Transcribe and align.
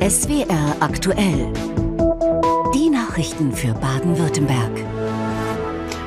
SWR 0.00 0.76
aktuell. 0.80 1.52
Die 2.74 2.90
Nachrichten 2.90 3.50
für 3.52 3.72
Baden-Württemberg. 3.72 4.70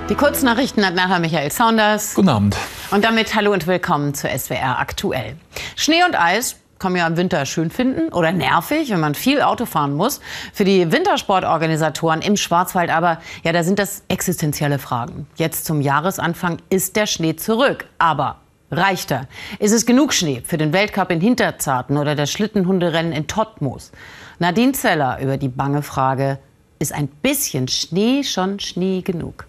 Die 0.09 0.15
Kurznachrichten 0.15 0.85
hat 0.85 0.93
nachher 0.93 1.19
Michael 1.19 1.51
Saunders. 1.51 2.13
Guten 2.13 2.29
Abend. 2.29 2.55
Und 2.91 3.03
damit 3.03 3.33
hallo 3.35 3.51
und 3.51 3.65
willkommen 3.65 4.13
zu 4.13 4.27
SWR 4.27 4.77
aktuell. 4.77 5.35
Schnee 5.75 6.03
und 6.03 6.17
Eis 6.17 6.57
kann 6.77 6.91
man 6.91 6.99
ja 6.99 7.07
im 7.07 7.17
Winter 7.17 7.45
schön 7.47 7.71
finden 7.71 8.13
oder 8.13 8.31
nervig, 8.31 8.91
wenn 8.91 8.99
man 8.99 9.15
viel 9.15 9.41
Auto 9.41 9.65
fahren 9.65 9.95
muss. 9.95 10.21
Für 10.53 10.63
die 10.63 10.91
Wintersportorganisatoren 10.91 12.21
im 12.21 12.37
Schwarzwald 12.37 12.91
aber, 12.91 13.19
ja, 13.43 13.51
da 13.51 13.63
sind 13.63 13.79
das 13.79 14.03
existenzielle 14.07 14.77
Fragen. 14.77 15.27
Jetzt 15.35 15.65
zum 15.65 15.81
Jahresanfang 15.81 16.59
ist 16.69 16.95
der 16.95 17.07
Schnee 17.07 17.35
zurück. 17.35 17.85
Aber 17.97 18.37
reicht 18.71 19.11
er? 19.11 19.27
Ist 19.59 19.71
es 19.71 19.85
genug 19.85 20.13
Schnee 20.13 20.41
für 20.45 20.57
den 20.57 20.73
Weltcup 20.73 21.11
in 21.11 21.21
Hinterzarten 21.21 21.97
oder 21.97 22.15
das 22.15 22.31
Schlittenhunderennen 22.31 23.11
in 23.11 23.27
Tottmoos? 23.27 23.91
Nadine 24.39 24.73
Zeller 24.73 25.19
über 25.21 25.37
die 25.37 25.49
bange 25.49 25.81
Frage, 25.81 26.39
ist 26.79 26.93
ein 26.93 27.07
bisschen 27.07 27.67
Schnee 27.67 28.23
schon 28.23 28.59
Schnee 28.59 29.01
genug? 29.01 29.45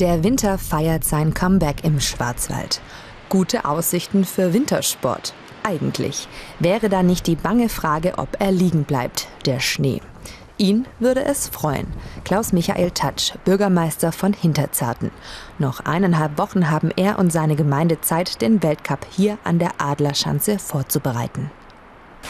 Der 0.00 0.24
Winter 0.24 0.58
feiert 0.58 1.04
sein 1.04 1.34
Comeback 1.34 1.84
im 1.84 2.00
Schwarzwald 2.00 2.80
gute 3.34 3.64
Aussichten 3.64 4.24
für 4.24 4.54
Wintersport. 4.54 5.34
Eigentlich 5.64 6.28
wäre 6.60 6.88
da 6.88 7.02
nicht 7.02 7.26
die 7.26 7.34
bange 7.34 7.68
Frage, 7.68 8.14
ob 8.16 8.36
er 8.38 8.52
liegen 8.52 8.84
bleibt, 8.84 9.26
der 9.44 9.58
Schnee. 9.58 10.00
Ihn 10.56 10.86
würde 11.00 11.24
es 11.24 11.48
freuen. 11.48 11.88
Klaus 12.24 12.52
Michael 12.52 12.92
Tatsch, 12.92 13.32
Bürgermeister 13.44 14.12
von 14.12 14.32
Hinterzarten. 14.32 15.10
Noch 15.58 15.80
eineinhalb 15.80 16.38
Wochen 16.38 16.70
haben 16.70 16.92
er 16.94 17.18
und 17.18 17.32
seine 17.32 17.56
Gemeinde 17.56 18.00
Zeit, 18.00 18.40
den 18.40 18.62
Weltcup 18.62 19.04
hier 19.10 19.36
an 19.42 19.58
der 19.58 19.72
Adlerschanze 19.78 20.60
vorzubereiten. 20.60 21.50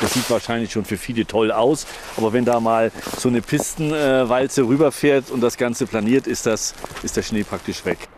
Das 0.01 0.15
sieht 0.15 0.29
wahrscheinlich 0.30 0.73
schon 0.73 0.84
für 0.84 0.96
viele 0.96 1.27
toll 1.27 1.52
aus, 1.52 1.87
aber 2.16 2.32
wenn 2.32 2.45
da 2.45 2.60
mal 2.60 2.90
so 3.18 3.29
eine 3.29 3.43
Pistenwalze 3.43 4.62
rüberfährt 4.62 5.30
und 5.30 5.40
das 5.40 5.56
Ganze 5.56 5.87
planiert, 5.87 6.27
ist, 6.27 6.46
das, 6.46 6.74
ist 7.02 7.16
der 7.16 7.23
Schnee 7.23 7.45
praktisch 7.45 7.84
weg. 7.84 8.09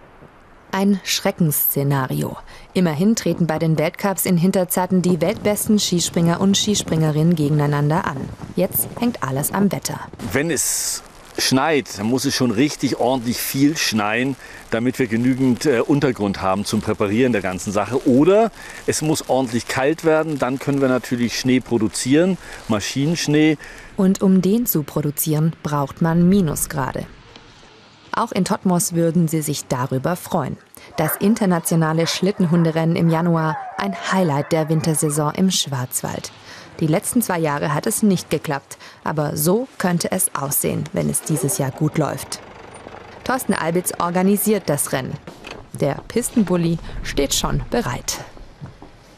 Ein 0.79 1.01
Schreckensszenario. 1.05 2.37
Immerhin 2.75 3.17
treten 3.17 3.47
bei 3.47 3.59
den 3.59 3.79
Weltcups 3.79 4.27
in 4.27 4.37
Hinterzarten 4.37 5.01
die 5.01 5.23
weltbesten 5.23 5.79
Skispringer 5.79 6.39
und 6.39 6.55
Skispringerinnen 6.55 7.35
gegeneinander 7.35 8.05
an. 8.05 8.19
Jetzt 8.57 8.87
hängt 9.01 9.23
alles 9.23 9.53
am 9.53 9.73
Wetter. 9.73 9.99
Wenn 10.35 10.51
es 10.51 11.03
schneit, 11.39 11.99
dann 11.99 12.05
muss 12.09 12.27
es 12.27 12.35
schon 12.35 12.51
richtig 12.51 13.01
ordentlich 13.01 13.39
viel 13.39 13.79
schneien, 13.79 14.37
damit 14.71 14.99
wir 14.99 15.07
genügend 15.07 15.65
äh, 15.65 15.81
Untergrund 15.81 16.43
haben 16.43 16.67
zum 16.67 16.83
Präparieren 16.83 17.33
der 17.33 17.41
ganzen 17.41 17.73
Sache. 17.73 18.07
Oder 18.07 18.53
es 18.87 19.01
muss 19.01 19.31
ordentlich 19.31 19.69
kalt 19.69 20.05
werden, 20.05 20.39
dann 20.39 20.59
können 20.59 20.83
wir 20.83 20.89
natürlich 20.89 21.41
Schnee 21.41 21.61
produzieren, 21.61 22.37
Maschinenschnee. 22.69 23.57
Und 23.97 24.21
um 24.21 24.43
den 24.43 24.67
zu 24.67 24.83
produzieren, 24.83 25.55
braucht 25.63 26.03
man 26.03 26.29
Minusgrade. 26.29 27.07
Auch 28.19 28.33
in 28.33 28.47
Totmos 28.47 28.95
würden 28.95 29.29
sie 29.29 29.43
sich 29.43 29.67
darüber 29.67 30.17
freuen. 30.17 30.57
Das 30.97 31.17
internationale 31.17 32.07
Schlittenhunderennen 32.07 32.97
im 32.97 33.11
Januar, 33.11 33.59
ein 33.77 33.95
Highlight 34.11 34.53
der 34.53 34.71
Wintersaison 34.71 35.35
im 35.35 35.51
Schwarzwald. 35.51 36.33
Die 36.81 36.87
letzten 36.87 37.21
zwei 37.21 37.39
Jahre 37.39 37.75
hat 37.75 37.87
es 37.87 38.03
nicht 38.03 38.31
geklappt, 38.31 38.79
aber 39.05 39.37
so 39.37 39.69
könnte 39.77 40.13
es 40.13 40.35
aussehen, 40.35 40.85
wenn 40.95 41.11
es 41.11 41.21
dieses 41.21 41.59
Jahr 41.59 41.71
gut 41.71 41.99
läuft. 41.99 42.41
Thorsten 43.25 43.53
Albitz 43.53 43.93
organisiert 43.99 44.63
das 44.67 44.93
Rennen. 44.93 45.13
Der 45.79 46.01
Pistenbully 46.09 46.79
steht 47.03 47.35
schon 47.35 47.63
bereit. 47.71 48.21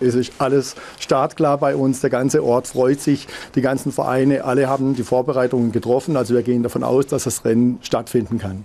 Es 0.00 0.16
ist 0.16 0.32
alles 0.38 0.74
startklar 0.98 1.58
bei 1.58 1.76
uns. 1.76 2.00
Der 2.00 2.10
ganze 2.10 2.42
Ort 2.42 2.66
freut 2.66 3.00
sich. 3.00 3.28
Die 3.54 3.60
ganzen 3.60 3.92
Vereine, 3.92 4.44
alle 4.44 4.68
haben 4.68 4.96
die 4.96 5.04
Vorbereitungen 5.04 5.70
getroffen. 5.70 6.16
Also 6.16 6.34
wir 6.34 6.42
gehen 6.42 6.64
davon 6.64 6.82
aus, 6.82 7.06
dass 7.06 7.24
das 7.24 7.44
Rennen 7.44 7.78
stattfinden 7.82 8.38
kann. 8.38 8.64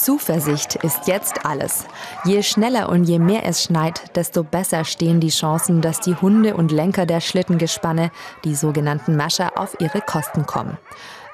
Zuversicht 0.00 0.76
ist 0.76 1.08
jetzt 1.08 1.44
alles. 1.44 1.84
Je 2.24 2.42
schneller 2.42 2.88
und 2.88 3.04
je 3.04 3.18
mehr 3.18 3.44
es 3.44 3.62
schneit, 3.62 4.16
desto 4.16 4.42
besser 4.42 4.86
stehen 4.86 5.20
die 5.20 5.28
Chancen, 5.28 5.82
dass 5.82 6.00
die 6.00 6.14
Hunde 6.14 6.56
und 6.56 6.72
Lenker 6.72 7.04
der 7.04 7.20
Schlittengespanne, 7.20 8.10
die 8.44 8.54
sogenannten 8.54 9.14
Mascher, 9.14 9.52
auf 9.58 9.76
ihre 9.78 10.00
Kosten 10.00 10.46
kommen. 10.46 10.78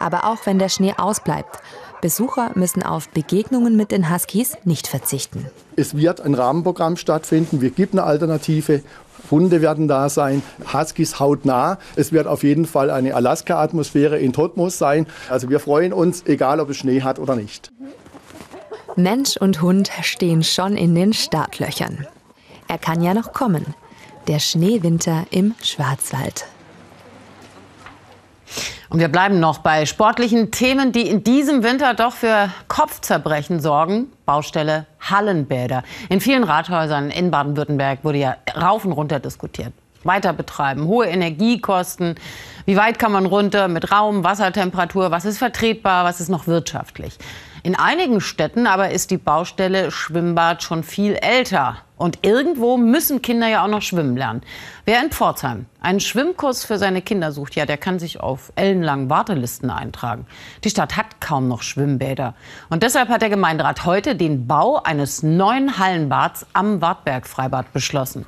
Aber 0.00 0.25
auch 0.25 0.47
wenn 0.47 0.59
der 0.59 0.69
Schnee 0.69 0.94
ausbleibt, 0.97 1.60
Besucher 2.00 2.50
müssen 2.56 2.82
auf 2.82 3.09
Begegnungen 3.10 3.76
mit 3.76 3.93
den 3.93 4.12
Huskies 4.12 4.56
nicht 4.65 4.88
verzichten. 4.88 5.47
Es 5.76 5.97
wird 5.97 6.21
ein 6.21 6.34
Rahmenprogramm 6.34 6.97
stattfinden. 6.97 7.60
Wir 7.60 7.71
geben 7.71 7.99
eine 7.99 8.09
Alternative. 8.09 8.82
Hunde 9.31 9.62
werden 9.62 9.88
da 9.88 10.09
sein, 10.09 10.43
Huskies 10.72 11.19
hautnah. 11.19 11.78
Es 11.97 12.12
wird 12.12 12.26
auf 12.26 12.43
jeden 12.43 12.66
Fall 12.66 12.91
eine 12.91 13.15
Alaska-Atmosphäre 13.15 14.19
in 14.19 14.32
Totmos 14.32 14.78
sein. 14.78 15.06
Also 15.31 15.49
wir 15.50 15.60
freuen 15.60 15.93
uns, 15.93 16.25
egal 16.26 16.60
ob 16.60 16.71
es 16.71 16.76
Schnee 16.76 17.03
hat 17.03 17.19
oder 17.19 17.37
nicht. 17.37 17.72
Mensch 18.99 19.37
und 19.37 19.61
Hund 19.61 19.91
stehen 20.01 20.43
schon 20.43 20.75
in 20.75 20.95
den 20.95 21.12
Startlöchern. 21.12 22.07
Er 22.67 22.79
kann 22.79 23.03
ja 23.03 23.12
noch 23.12 23.34
kommen. 23.34 23.75
Der 24.27 24.39
Schneewinter 24.39 25.27
im 25.31 25.55
Schwarzwald. 25.62 26.47
Und 28.89 28.99
wir 28.99 29.09
bleiben 29.09 29.39
noch 29.39 29.59
bei 29.59 29.85
sportlichen 29.85 30.51
Themen, 30.51 30.93
die 30.93 31.09
in 31.09 31.23
diesem 31.23 31.62
Winter 31.62 31.93
doch 31.93 32.15
für 32.15 32.51
Kopfzerbrechen 32.69 33.61
sorgen. 33.61 34.11
Baustelle 34.25 34.87
Hallenbäder. 35.01 35.83
In 36.09 36.23
vielen 36.23 36.45
Rathäusern 36.45 37.11
in 37.11 37.31
Baden-Württemberg 37.31 38.03
wurde 38.03 38.19
ja 38.19 38.37
rauf 38.56 38.87
und 38.87 38.93
runter 38.93 39.21
diskutiert. 39.21 39.75
Weiter 40.05 40.33
betreiben, 40.33 40.87
hohe 40.87 41.06
Energiekosten. 41.06 42.15
Wie 42.65 42.77
weit 42.77 42.99
kann 42.99 43.12
man 43.12 43.27
runter 43.27 43.69
mit 43.69 43.93
Raum, 43.93 44.25
Wassertemperatur? 44.25 45.11
Was 45.11 45.27
ist 45.27 45.37
vertretbar? 45.37 46.05
Was 46.05 46.21
ist 46.21 46.31
noch 46.31 46.47
wirtschaftlich? 46.47 47.19
In 47.66 47.75
einigen 47.75 48.21
Städten 48.21 48.69
aber 48.69 48.91
ist 48.91 49.10
die 49.10 49.16
Baustelle 49.19 49.91
Schwimmbad 49.91 50.62
schon 50.62 50.84
viel 50.84 51.15
älter. 51.15 51.78
Und 51.97 52.25
irgendwo 52.25 52.77
müssen 52.77 53.22
Kinder 53.22 53.49
ja 53.49 53.65
auch 53.65 53.69
noch 53.69 53.82
schwimmen 53.82 54.16
lernen. 54.16 54.43
Wer 54.84 55.03
in 55.03 55.10
Pforzheim 55.10 55.66
einen 55.81 55.99
Schwimmkurs 55.99 56.65
für 56.65 56.78
seine 56.78 57.03
Kinder 57.03 57.32
sucht, 57.32 57.56
ja, 57.56 57.66
der 57.66 57.76
kann 57.76 57.99
sich 57.99 58.21
auf 58.21 58.53
ellenlangen 58.55 59.10
Wartelisten 59.10 59.71
eintragen. 59.71 60.28
Die 60.62 60.71
Stadt 60.71 60.97
hat 60.97 61.21
kaum 61.21 61.49
noch 61.49 61.62
Schwimmbäder. 61.62 62.37
Und 62.71 62.84
deshalb 62.84 63.09
hat 63.09 63.22
der 63.22 63.31
Gemeinderat 63.31 63.84
heute 63.84 64.15
den 64.15 64.47
Bau 64.47 64.81
eines 64.84 65.25
neuen 65.25 65.76
Hallenbads 65.76 66.47
am 66.53 66.81
Wartberg-Freibad 66.81 67.72
beschlossen. 67.72 68.26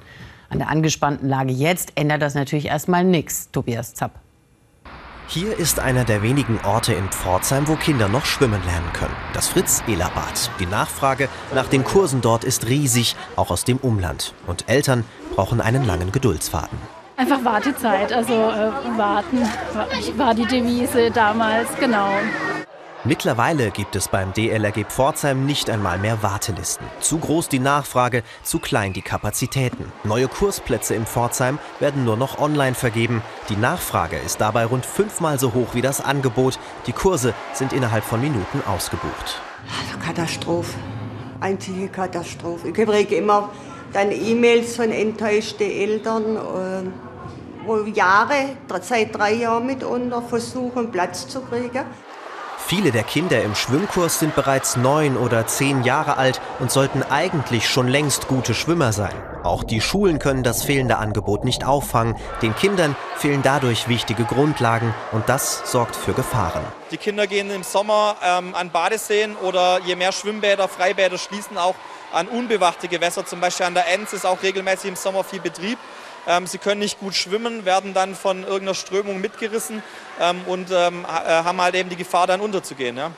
An 0.50 0.59
der 0.59 0.69
angespannten 0.69 1.28
Lage 1.28 1.53
jetzt 1.53 1.93
ändert 1.94 2.22
das 2.22 2.34
natürlich 2.34 2.66
erstmal 2.66 3.04
nichts, 3.04 3.53
Tobias 3.53 3.94
Zapp. 3.94 4.19
Hier 5.31 5.59
ist 5.59 5.78
einer 5.78 6.05
der 6.05 6.22
wenigen 6.22 6.59
Orte 6.65 6.94
in 6.94 7.06
Pforzheim, 7.11 7.69
wo 7.69 7.77
Kinder 7.77 8.09
noch 8.09 8.25
schwimmen 8.25 8.65
lernen 8.65 8.91
können. 8.94 9.15
Das 9.34 9.47
Fritz-Ehler-Bad. 9.49 10.50
Die 10.59 10.65
Nachfrage 10.65 11.28
nach 11.55 11.66
den 11.69 11.84
Kursen 11.84 12.22
dort 12.22 12.44
ist 12.44 12.66
riesig, 12.66 13.15
auch 13.37 13.50
aus 13.50 13.65
dem 13.65 13.77
Umland. 13.77 14.33
Und 14.47 14.71
Eltern 14.71 15.05
brauchen 15.34 15.61
einen 15.61 15.84
langen 15.84 16.12
Geduldsfaden. 16.12 16.78
Einfach 17.19 17.44
Wartezeit, 17.44 18.11
also 18.11 18.33
äh, 18.33 18.97
warten 18.97 19.43
war 20.16 20.33
die 20.33 20.47
Devise 20.47 21.11
damals, 21.11 21.69
genau. 21.78 22.09
Mittlerweile 23.09 23.71
gibt 23.71 23.97
es 23.97 24.07
beim 24.07 24.35
DLRG 24.35 24.85
Pforzheim 24.87 25.47
nicht 25.47 25.71
einmal 25.71 25.99
mehr 25.99 26.23
Wartelisten. 26.23 26.87
Zu 27.01 27.17
groß 27.17 27.49
die 27.49 27.59
Nachfrage, 27.59 28.23
zu 28.43 28.59
klein 28.59 28.93
die 28.93 29.01
Kapazitäten. 29.01 29.91
Neue 30.05 30.29
Kursplätze 30.29 30.95
in 30.95 31.07
Pforzheim 31.07 31.59
werden 31.81 32.05
nur 32.05 32.19
noch 32.19 32.39
online 32.39 32.75
vergeben. 32.75 33.23
Die 33.49 33.57
Nachfrage 33.57 34.19
ist 34.19 34.43
dabei 34.43 34.67
rund 34.67 34.85
fünfmal 34.85 35.39
so 35.39 35.55
hoch 35.55 35.69
wie 35.73 35.81
das 35.81 36.03
Angebot. 36.03 36.59
Die 36.87 36.93
Kurse 36.93 37.33
sind 37.55 37.73
innerhalb 37.73 38.05
von 38.05 38.21
Minuten 38.21 38.61
ausgebucht. 38.67 39.41
Also 39.81 39.99
Katastrophe. 40.05 40.77
Einzige 41.41 41.89
Katastrophe. 41.89 42.69
Ich 42.69 42.75
kriege 42.75 43.17
immer 43.17 43.49
dann 43.95 44.13
E-Mails 44.13 44.77
von 44.77 44.91
enttäuschten 44.91 45.71
Eltern, 45.71 46.37
äh, 46.37 47.66
wo 47.66 47.84
Jahre, 47.84 48.59
seit 48.83 49.16
drei 49.16 49.33
Jahren 49.33 49.65
mitunter 49.65 50.21
versuchen, 50.21 50.93
Platz 50.93 51.27
zu 51.27 51.41
kriegen. 51.41 51.87
Viele 52.68 52.92
der 52.92 53.03
Kinder 53.03 53.42
im 53.42 53.54
Schwimmkurs 53.54 54.18
sind 54.18 54.34
bereits 54.34 54.76
neun 54.76 55.16
oder 55.16 55.47
zehn 55.47 55.84
Jahre 55.84 56.18
alt 56.18 56.38
und 56.59 56.70
sollten 56.70 57.03
eigentlich 57.03 57.66
schon 57.66 57.88
längst 57.88 58.28
gute 58.28 58.53
Schwimmer 58.53 58.92
sein. 58.92 59.15
Auch 59.42 59.65
die 59.65 59.80
Schulen 59.80 60.18
können 60.18 60.42
das 60.42 60.65
fehlende 60.65 60.98
Angebot 60.98 61.47
nicht 61.47 61.65
auffangen. 61.65 62.15
Den 62.42 62.54
Kindern 62.54 62.94
fehlen 63.16 63.41
dadurch 63.42 63.88
wichtige 63.88 64.24
Grundlagen 64.24 64.94
und 65.12 65.26
das 65.30 65.62
sorgt 65.65 65.97
für 65.97 66.12
Gefahren. 66.12 66.60
Die 66.91 66.98
Kinder 66.98 67.26
gehen 67.26 67.50
im 67.50 67.62
Sommer 67.62 68.16
ähm, 68.22 68.54
an 68.54 68.68
Badeseen 68.68 69.34
oder 69.36 69.80
je 69.86 69.97
mehr 69.97 70.12
Schwimmbäder, 70.12 70.68
Freibäder 70.68 71.16
schließen 71.16 71.56
auch 71.56 71.74
an 72.12 72.28
unbewachte 72.28 72.88
Gewässer. 72.88 73.24
Zum 73.24 73.41
Beispiel 73.41 73.65
an 73.65 73.72
der 73.72 73.88
Enz 73.88 74.12
ist 74.12 74.26
auch 74.26 74.42
regelmäßig 74.42 74.91
im 74.91 74.97
Sommer 74.97 75.24
viel 75.24 75.41
Betrieb. 75.41 75.78
Ähm, 76.28 76.47
sie 76.47 76.59
können 76.59 76.80
nicht 76.80 77.01
gut 77.01 77.15
schwimmen, 77.15 77.65
werden 77.65 77.95
dann 77.95 78.15
von 78.15 78.42
irgendeiner 78.42 78.75
Strömung 78.75 79.21
mitgerissen 79.21 79.83
ähm, 80.21 80.42
und 80.47 80.71
ähm, 80.71 81.04
äh, 81.04 81.07
haben 81.09 81.60
halt 81.60 81.75
eben 81.75 81.89
die 81.89 81.97
Gefahr, 81.97 82.27
dann 82.27 82.41
unterzugehen. 82.41 82.98
Ja. 82.98 83.10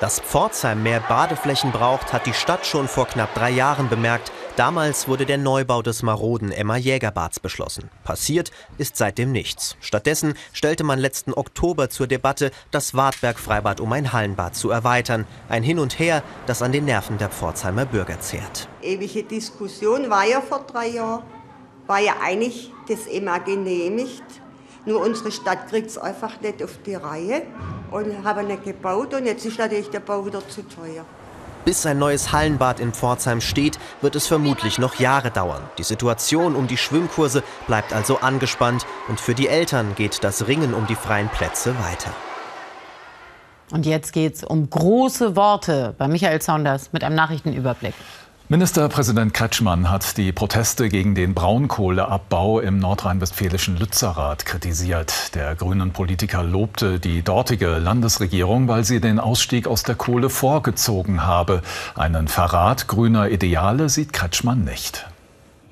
Dass 0.00 0.20
Pforzheim 0.20 0.82
mehr 0.82 1.00
Badeflächen 1.00 1.72
braucht, 1.72 2.12
hat 2.12 2.26
die 2.26 2.34
Stadt 2.34 2.66
schon 2.66 2.86
vor 2.86 3.06
knapp 3.06 3.32
drei 3.34 3.48
Jahren 3.48 3.88
bemerkt. 3.88 4.30
Damals 4.54 5.08
wurde 5.08 5.24
der 5.24 5.38
Neubau 5.38 5.80
des 5.80 6.02
maroden 6.02 6.52
Emma-Jägerbads 6.52 7.40
beschlossen. 7.40 7.90
Passiert 8.04 8.50
ist 8.76 8.98
seitdem 8.98 9.32
nichts. 9.32 9.76
Stattdessen 9.80 10.34
stellte 10.52 10.84
man 10.84 10.98
letzten 10.98 11.32
Oktober 11.32 11.88
zur 11.88 12.06
Debatte, 12.06 12.50
das 12.70 12.94
Wartberg-Freibad 12.94 13.80
um 13.80 13.90
ein 13.92 14.12
Hallenbad 14.12 14.54
zu 14.54 14.70
erweitern. 14.70 15.26
Ein 15.48 15.62
Hin 15.62 15.78
und 15.78 15.98
Her, 15.98 16.22
das 16.46 16.60
an 16.60 16.72
den 16.72 16.84
Nerven 16.84 17.16
der 17.16 17.30
Pforzheimer 17.30 17.86
Bürger 17.86 18.20
zehrt. 18.20 18.68
Ewige 18.82 19.22
Diskussion 19.22 20.10
war 20.10 20.26
ja 20.26 20.42
vor 20.42 20.64
drei 20.66 20.88
Jahren. 20.88 21.22
War 21.86 22.00
ja 22.00 22.14
eigentlich 22.22 22.72
das 22.88 23.06
Emma 23.06 23.38
genehmigt. 23.38 24.24
Nur 24.84 25.00
unsere 25.00 25.32
Stadt 25.32 25.68
kriegt 25.68 25.88
es 25.88 25.98
einfach 25.98 26.40
nicht 26.40 26.62
auf 26.62 26.78
die 26.84 26.94
Reihe 26.94 27.42
und 27.90 28.24
haben 28.24 28.46
nicht 28.46 28.64
gebaut. 28.64 29.14
Und 29.14 29.26
jetzt 29.26 29.44
ist 29.44 29.58
natürlich 29.58 29.90
der 29.90 30.00
Bau 30.00 30.24
wieder 30.24 30.46
zu 30.48 30.62
teuer. 30.62 31.04
Bis 31.64 31.84
ein 31.84 31.98
neues 31.98 32.30
Hallenbad 32.30 32.78
in 32.78 32.92
Pforzheim 32.92 33.40
steht, 33.40 33.80
wird 34.00 34.14
es 34.14 34.28
vermutlich 34.28 34.78
noch 34.78 35.00
Jahre 35.00 35.32
dauern. 35.32 35.62
Die 35.78 35.82
Situation 35.82 36.54
um 36.54 36.68
die 36.68 36.76
Schwimmkurse 36.76 37.42
bleibt 37.66 37.92
also 37.92 38.18
angespannt 38.18 38.86
und 39.08 39.18
für 39.18 39.34
die 39.34 39.48
Eltern 39.48 39.96
geht 39.96 40.22
das 40.22 40.46
Ringen 40.46 40.74
um 40.74 40.86
die 40.86 40.94
freien 40.94 41.28
Plätze 41.28 41.74
weiter. 41.80 42.12
Und 43.72 43.84
jetzt 43.84 44.12
geht 44.12 44.36
es 44.36 44.44
um 44.44 44.70
große 44.70 45.34
Worte 45.34 45.92
bei 45.98 46.06
Michael 46.06 46.40
Saunders 46.40 46.92
mit 46.92 47.02
einem 47.02 47.16
Nachrichtenüberblick. 47.16 47.94
Ministerpräsident 48.48 49.34
Kretschmann 49.34 49.90
hat 49.90 50.16
die 50.16 50.30
Proteste 50.30 50.88
gegen 50.88 51.16
den 51.16 51.34
Braunkohleabbau 51.34 52.60
im 52.60 52.78
nordrhein-westfälischen 52.78 53.76
Lützerath 53.76 54.46
kritisiert. 54.46 55.34
Der 55.34 55.56
grünen 55.56 55.90
Politiker 55.90 56.44
lobte 56.44 57.00
die 57.00 57.22
dortige 57.22 57.78
Landesregierung, 57.78 58.68
weil 58.68 58.84
sie 58.84 59.00
den 59.00 59.18
Ausstieg 59.18 59.66
aus 59.66 59.82
der 59.82 59.96
Kohle 59.96 60.30
vorgezogen 60.30 61.24
habe. 61.24 61.60
Einen 61.96 62.28
Verrat 62.28 62.86
grüner 62.86 63.30
Ideale 63.30 63.88
sieht 63.88 64.12
Kretschmann 64.12 64.62
nicht 64.62 65.08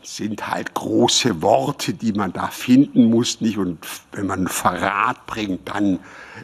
sind 0.07 0.49
halt 0.49 0.75
große 0.75 1.41
Worte, 1.41 1.95
die 1.95 2.13
man 2.13 2.31
da 2.31 2.49
finden 2.49 3.09
muss. 3.09 3.41
Nicht? 3.41 3.57
Und 3.57 3.79
wenn 4.13 4.27
man 4.27 4.49
Verrat 4.49 5.25
bringt, 5.27 5.67
dann 5.67 5.99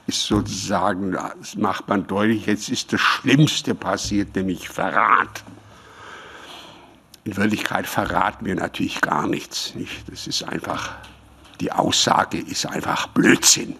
ist 0.06 0.22
sozusagen, 0.22 1.12
das 1.12 1.56
macht 1.56 1.86
man 1.86 2.06
deutlich, 2.06 2.46
jetzt 2.46 2.70
ist 2.70 2.94
das 2.94 3.02
Schlimmste 3.02 3.74
passiert, 3.74 4.34
nämlich 4.34 4.70
Verrat. 4.70 5.44
In 7.24 7.36
Wirklichkeit 7.36 7.86
verraten 7.86 8.46
wir 8.46 8.54
natürlich 8.54 9.00
gar 9.00 9.26
nichts. 9.26 9.74
Nicht? 9.74 10.10
Das 10.10 10.26
ist 10.26 10.42
einfach, 10.42 10.94
die 11.60 11.70
Aussage 11.70 12.38
ist 12.38 12.66
einfach 12.66 13.08
Blödsinn. 13.08 13.76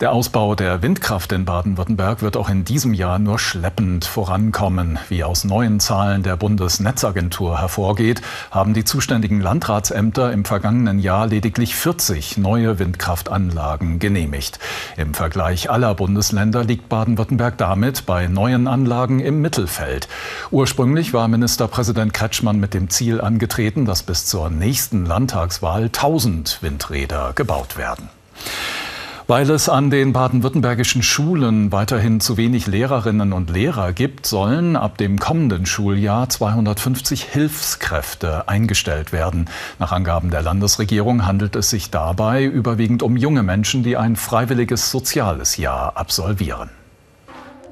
Der 0.00 0.10
Ausbau 0.10 0.56
der 0.56 0.82
Windkraft 0.82 1.30
in 1.30 1.44
Baden-Württemberg 1.44 2.20
wird 2.20 2.36
auch 2.36 2.48
in 2.48 2.64
diesem 2.64 2.94
Jahr 2.94 3.20
nur 3.20 3.38
schleppend 3.38 4.04
vorankommen. 4.04 4.98
Wie 5.08 5.22
aus 5.22 5.44
neuen 5.44 5.78
Zahlen 5.78 6.24
der 6.24 6.36
Bundesnetzagentur 6.36 7.60
hervorgeht, 7.60 8.20
haben 8.50 8.74
die 8.74 8.82
zuständigen 8.82 9.40
Landratsämter 9.40 10.32
im 10.32 10.44
vergangenen 10.44 10.98
Jahr 10.98 11.28
lediglich 11.28 11.76
40 11.76 12.38
neue 12.38 12.80
Windkraftanlagen 12.80 14.00
genehmigt. 14.00 14.58
Im 14.96 15.14
Vergleich 15.14 15.70
aller 15.70 15.94
Bundesländer 15.94 16.64
liegt 16.64 16.88
Baden-Württemberg 16.88 17.56
damit 17.56 18.04
bei 18.04 18.26
neuen 18.26 18.66
Anlagen 18.66 19.20
im 19.20 19.40
Mittelfeld. 19.42 20.08
Ursprünglich 20.50 21.14
war 21.14 21.28
Ministerpräsident 21.28 22.12
Kretschmann 22.12 22.58
mit 22.58 22.74
dem 22.74 22.90
Ziel 22.90 23.20
angetreten, 23.20 23.84
dass 23.84 24.02
bis 24.02 24.26
zur 24.26 24.50
nächsten 24.50 25.06
Landtagswahl 25.06 25.84
1000 25.84 26.62
Windräder 26.62 27.32
gebaut 27.36 27.76
werden. 27.76 28.08
Weil 29.26 29.48
es 29.48 29.70
an 29.70 29.88
den 29.88 30.12
baden-württembergischen 30.12 31.02
Schulen 31.02 31.72
weiterhin 31.72 32.20
zu 32.20 32.36
wenig 32.36 32.66
Lehrerinnen 32.66 33.32
und 33.32 33.48
Lehrer 33.48 33.94
gibt, 33.94 34.26
sollen 34.26 34.76
ab 34.76 34.98
dem 34.98 35.18
kommenden 35.18 35.64
Schuljahr 35.64 36.28
250 36.28 37.24
Hilfskräfte 37.24 38.48
eingestellt 38.48 39.12
werden. 39.12 39.48
Nach 39.78 39.92
Angaben 39.92 40.30
der 40.30 40.42
Landesregierung 40.42 41.24
handelt 41.24 41.56
es 41.56 41.70
sich 41.70 41.90
dabei 41.90 42.44
überwiegend 42.44 43.02
um 43.02 43.16
junge 43.16 43.42
Menschen, 43.42 43.82
die 43.82 43.96
ein 43.96 44.16
freiwilliges 44.16 44.90
soziales 44.90 45.56
Jahr 45.56 45.96
absolvieren. 45.96 46.68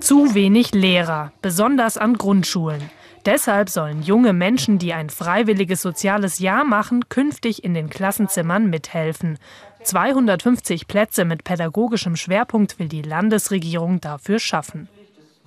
Zu 0.00 0.34
wenig 0.34 0.72
Lehrer, 0.72 1.32
besonders 1.42 1.98
an 1.98 2.14
Grundschulen. 2.14 2.80
Deshalb 3.24 3.68
sollen 3.68 4.02
junge 4.02 4.32
Menschen, 4.32 4.78
die 4.78 4.94
ein 4.94 5.08
freiwilliges 5.08 5.80
soziales 5.80 6.40
Jahr 6.40 6.64
machen, 6.64 7.08
künftig 7.08 7.62
in 7.62 7.72
den 7.72 7.88
Klassenzimmern 7.88 8.68
mithelfen. 8.68 9.38
250 9.84 10.86
Plätze 10.86 11.24
mit 11.24 11.44
pädagogischem 11.44 12.16
Schwerpunkt 12.16 12.78
will 12.78 12.88
die 12.88 13.02
Landesregierung 13.02 14.00
dafür 14.00 14.38
schaffen. 14.38 14.88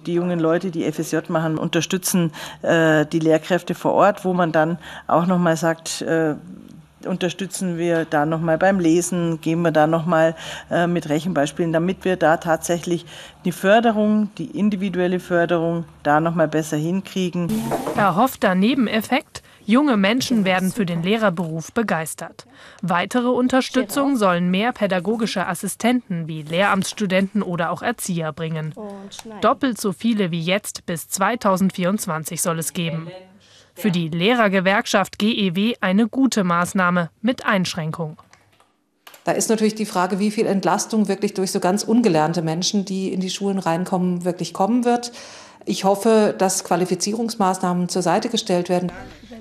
Die 0.05 0.13
jungen 0.13 0.39
Leute, 0.39 0.69
die 0.71 0.91
FSJ 0.91 1.17
machen, 1.29 1.57
unterstützen 1.57 2.31
äh, 2.61 3.05
die 3.05 3.19
Lehrkräfte 3.19 3.73
vor 3.73 3.93
Ort, 3.93 4.23
wo 4.23 4.33
man 4.33 4.51
dann 4.51 4.77
auch 5.07 5.25
noch 5.25 5.39
mal 5.39 5.57
sagt, 5.57 6.01
äh, 6.03 6.35
unterstützen 7.05 7.77
wir 7.77 8.05
da 8.05 8.25
noch 8.25 8.41
mal 8.41 8.57
beim 8.57 8.79
Lesen, 8.79 9.39
gehen 9.41 9.61
wir 9.61 9.71
da 9.71 9.87
noch 9.87 10.05
mal 10.05 10.35
äh, 10.69 10.87
mit 10.87 11.09
Rechenbeispielen, 11.09 11.71
damit 11.71 12.05
wir 12.05 12.17
da 12.17 12.37
tatsächlich 12.37 13.05
die 13.45 13.51
Förderung, 13.51 14.29
die 14.37 14.57
individuelle 14.57 15.19
Förderung 15.19 15.85
da 16.03 16.19
noch 16.19 16.35
mal 16.35 16.47
besser 16.47 16.77
hinkriegen. 16.77 17.51
Erhoffter 17.95 18.55
Nebeneffekt 18.55 19.43
Junge 19.67 19.97
Menschen 19.97 20.45
werden 20.45 20.71
für 20.71 20.85
den 20.85 21.01
Lehrerberuf 21.01 21.71
begeistert. 21.71 22.45
Weitere 22.83 23.29
Unterstützung 23.29 24.15
sollen 24.15 24.51
mehr 24.51 24.71
pädagogische 24.73 25.47
Assistenten 25.47 26.27
wie 26.27 26.43
Lehramtsstudenten 26.43 27.41
oder 27.41 27.71
auch 27.71 27.81
Erzieher 27.81 28.31
bringen. 28.31 28.75
Doppelt 29.41 29.81
so 29.81 29.91
viele 29.91 30.29
wie 30.29 30.41
jetzt 30.41 30.85
bis 30.85 31.09
2024 31.09 32.41
soll 32.41 32.59
es 32.59 32.73
geben. 32.73 33.07
Für 33.73 33.91
die 33.91 34.09
Lehrergewerkschaft 34.09 35.17
GEW 35.17 35.73
eine 35.81 36.07
gute 36.07 36.43
Maßnahme 36.43 37.09
mit 37.21 37.45
Einschränkung. 37.45 38.17
Da 39.25 39.31
ist 39.31 39.49
natürlich 39.49 39.73
die 39.73 39.87
Frage, 39.87 40.19
wie 40.19 40.29
viel 40.29 40.45
Entlastung 40.45 41.07
wirklich 41.07 41.33
durch 41.33 41.51
so 41.51 41.59
ganz 41.59 41.83
ungelernte 41.83 42.43
Menschen, 42.43 42.85
die 42.85 43.11
in 43.11 43.19
die 43.19 43.31
Schulen 43.31 43.57
reinkommen, 43.57 44.23
wirklich 44.23 44.53
kommen 44.53 44.85
wird. 44.85 45.11
Ich 45.65 45.83
hoffe, 45.83 46.35
dass 46.37 46.63
Qualifizierungsmaßnahmen 46.63 47.89
zur 47.89 48.01
Seite 48.01 48.29
gestellt 48.29 48.69
werden. 48.69 48.91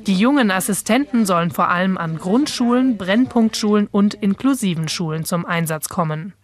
Die 0.06 0.14
jungen 0.14 0.50
Assistenten 0.50 1.26
sollen 1.26 1.50
vor 1.50 1.68
allem 1.68 1.96
an 1.96 2.18
Grundschulen, 2.18 2.96
Brennpunktschulen 2.96 3.88
und 3.90 4.14
inklusiven 4.14 4.88
Schulen 4.88 5.24
zum 5.24 5.46
Einsatz 5.46 5.88
kommen. 5.88 6.34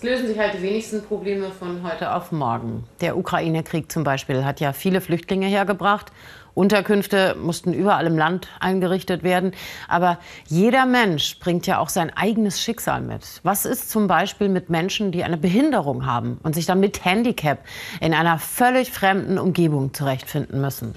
Es 0.00 0.04
lösen 0.04 0.28
sich 0.28 0.38
halt 0.38 0.54
die 0.54 0.62
wenigsten 0.62 1.02
Probleme 1.02 1.50
von 1.50 1.82
heute 1.82 2.14
auf 2.14 2.32
morgen. 2.32 2.84
Der 3.02 3.18
Ukraine-Krieg 3.18 3.92
zum 3.92 4.02
Beispiel 4.02 4.46
hat 4.46 4.58
ja 4.58 4.72
viele 4.72 5.02
Flüchtlinge 5.02 5.46
hergebracht. 5.46 6.10
Unterkünfte 6.54 7.36
mussten 7.38 7.74
überall 7.74 8.06
im 8.06 8.16
Land 8.16 8.48
eingerichtet 8.60 9.22
werden. 9.24 9.52
Aber 9.88 10.16
jeder 10.46 10.86
Mensch 10.86 11.38
bringt 11.38 11.66
ja 11.66 11.76
auch 11.76 11.90
sein 11.90 12.10
eigenes 12.16 12.62
Schicksal 12.62 13.02
mit. 13.02 13.40
Was 13.42 13.66
ist 13.66 13.90
zum 13.90 14.06
Beispiel 14.06 14.48
mit 14.48 14.70
Menschen, 14.70 15.12
die 15.12 15.22
eine 15.22 15.36
Behinderung 15.36 16.06
haben 16.06 16.38
und 16.44 16.54
sich 16.54 16.64
dann 16.64 16.80
mit 16.80 17.04
Handicap 17.04 17.58
in 18.00 18.14
einer 18.14 18.38
völlig 18.38 18.92
fremden 18.92 19.36
Umgebung 19.36 19.92
zurechtfinden 19.92 20.62
müssen? 20.62 20.94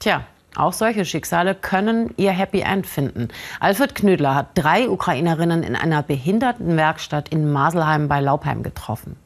Tja, 0.00 0.26
auch 0.56 0.72
solche 0.72 1.04
Schicksale 1.04 1.54
können 1.54 2.12
ihr 2.16 2.30
Happy 2.30 2.60
End 2.60 2.86
finden. 2.86 3.28
Alfred 3.60 3.94
Knödler 3.94 4.34
hat 4.34 4.48
drei 4.54 4.88
Ukrainerinnen 4.88 5.62
in 5.62 5.76
einer 5.76 6.02
Behindertenwerkstatt 6.02 7.28
in 7.28 7.50
Maselheim 7.50 8.08
bei 8.08 8.20
Laubheim 8.20 8.62
getroffen. 8.62 9.16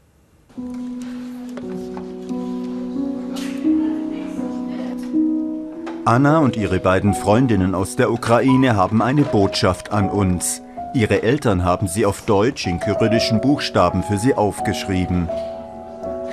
Anna 6.05 6.39
und 6.39 6.57
ihre 6.57 6.79
beiden 6.81 7.13
Freundinnen 7.13 7.75
aus 7.75 7.97
der 7.97 8.11
Ukraine 8.11 8.77
haben 8.77 9.03
eine 9.03 9.23
Botschaft 9.23 9.93
an 9.93 10.09
uns. 10.09 10.63
Ihre 10.95 11.23
Eltern 11.23 11.65
haben 11.65 11.87
sie 11.87 12.07
auf 12.07 12.23
Deutsch 12.23 12.67
in 12.67 12.81
kyrillischen 12.81 13.43
Buchstaben 13.43 14.03
für 14.03 14.17
sie 14.17 14.35
aufgeschrieben. 14.35 15.29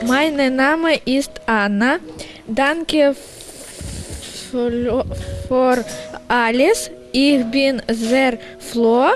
Mein 0.08 0.56
Name 0.56 0.96
ist 1.04 1.42
Anna. 1.46 1.98
Danke 2.48 3.14
für 3.14 3.35
alles. 6.28 6.92
Ich 7.12 7.44
bin 7.46 7.82
sehr 7.88 8.38
froh, 8.60 9.12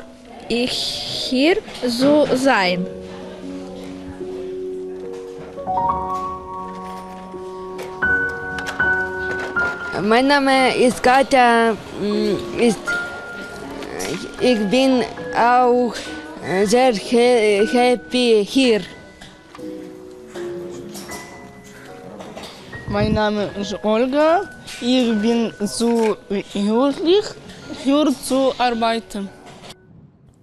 hier 0.48 1.58
zu 1.82 2.26
sein. 2.36 2.86
Mein 10.02 10.28
Name 10.28 10.76
ist 10.76 11.04
Katja. 11.04 11.76
Mm, 12.02 12.60
ist, 12.60 12.80
ich 14.40 14.60
bin 14.70 15.04
auch 15.36 15.94
sehr 16.66 16.94
happy 16.94 18.46
hier. 18.48 18.82
Mein 22.88 23.14
Name 23.14 23.50
ist 23.60 23.76
Olga. 23.84 24.59
Ich 24.82 25.14
bin 25.22 25.52
so 25.60 26.16
glücklich, 26.30 27.26
hier 27.84 28.14
zu 28.24 28.54
arbeiten. 28.58 29.28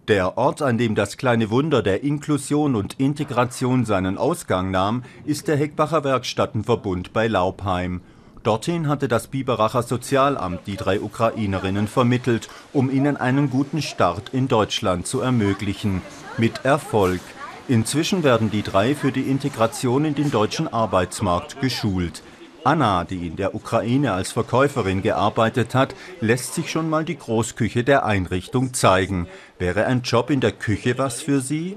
Der 0.08 0.36
Ort, 0.36 0.60
an 0.60 0.76
dem 0.76 0.94
das 0.94 1.16
kleine 1.16 1.50
Wunder 1.50 1.82
der 1.82 2.04
Inklusion 2.04 2.76
und 2.76 3.00
Integration 3.00 3.86
seinen 3.86 4.18
Ausgang 4.18 4.70
nahm, 4.70 5.04
ist 5.24 5.48
der 5.48 5.56
Heckbacher 5.56 6.04
Werkstattenverbund 6.04 7.14
bei 7.14 7.28
Laubheim. 7.28 8.02
Dorthin 8.42 8.88
hatte 8.88 9.08
das 9.08 9.26
Biberacher 9.26 9.82
Sozialamt 9.82 10.66
die 10.66 10.76
drei 10.76 11.00
Ukrainerinnen 11.00 11.88
vermittelt, 11.88 12.48
um 12.74 12.90
ihnen 12.90 13.16
einen 13.16 13.48
guten 13.48 13.80
Start 13.80 14.28
in 14.34 14.48
Deutschland 14.48 15.06
zu 15.06 15.20
ermöglichen. 15.20 16.02
Mit 16.36 16.64
Erfolg. 16.64 17.20
Inzwischen 17.68 18.22
werden 18.22 18.50
die 18.50 18.62
drei 18.62 18.94
für 18.94 19.10
die 19.10 19.28
Integration 19.30 20.04
in 20.04 20.14
den 20.14 20.30
deutschen 20.30 20.68
Arbeitsmarkt 20.68 21.60
geschult. 21.60 22.22
Anna, 22.66 23.04
die 23.04 23.28
in 23.28 23.36
der 23.36 23.54
Ukraine 23.54 24.12
als 24.12 24.32
Verkäuferin 24.32 25.00
gearbeitet 25.00 25.72
hat, 25.72 25.94
lässt 26.20 26.54
sich 26.54 26.68
schon 26.68 26.90
mal 26.90 27.04
die 27.04 27.16
Großküche 27.16 27.84
der 27.84 28.04
Einrichtung 28.04 28.74
zeigen. 28.74 29.28
Wäre 29.56 29.86
ein 29.86 30.02
Job 30.02 30.30
in 30.30 30.40
der 30.40 30.50
Küche 30.50 30.98
was 30.98 31.22
für 31.22 31.40
sie? 31.40 31.76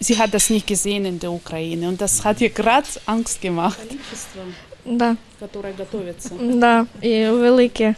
Sie 0.00 0.18
hat 0.18 0.34
das 0.34 0.50
nicht 0.50 0.66
gesehen 0.66 1.06
in 1.06 1.18
der 1.18 1.32
Ukraine 1.32 1.88
und 1.88 2.02
das 2.02 2.26
hat 2.26 2.42
ihr 2.42 2.50
gerade 2.50 2.86
Angst 3.06 3.40
gemacht 3.40 3.78
Да. 4.87 5.15
Да, 6.39 6.85
і 7.01 7.29
велике. 7.29 7.95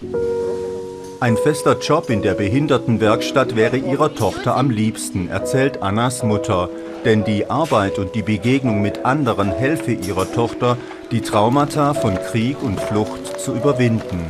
Ein 1.21 1.37
fester 1.37 1.75
Job 1.79 2.09
in 2.09 2.21
der 2.21 2.35
Behindertenwerkstatt 2.35 3.55
wäre 3.55 3.77
ihrer 3.77 4.13
Tochter 4.13 4.57
am 4.57 4.69
liebsten, 4.69 5.29
erzählt 5.29 5.81
Annas 5.81 6.23
Mutter. 6.23 6.69
Denn 7.05 7.23
die 7.23 7.49
Arbeit 7.49 7.97
und 7.99 8.13
die 8.15 8.21
Begegnung 8.21 8.81
mit 8.81 9.05
anderen 9.05 9.49
helfe 9.51 9.93
ihrer 9.93 10.31
Tochter, 10.31 10.77
die 11.11 11.21
Traumata 11.21 11.93
von 11.93 12.15
Krieg 12.27 12.61
und 12.61 12.79
Flucht 12.79 13.39
zu 13.39 13.53
überwinden. 13.53 14.21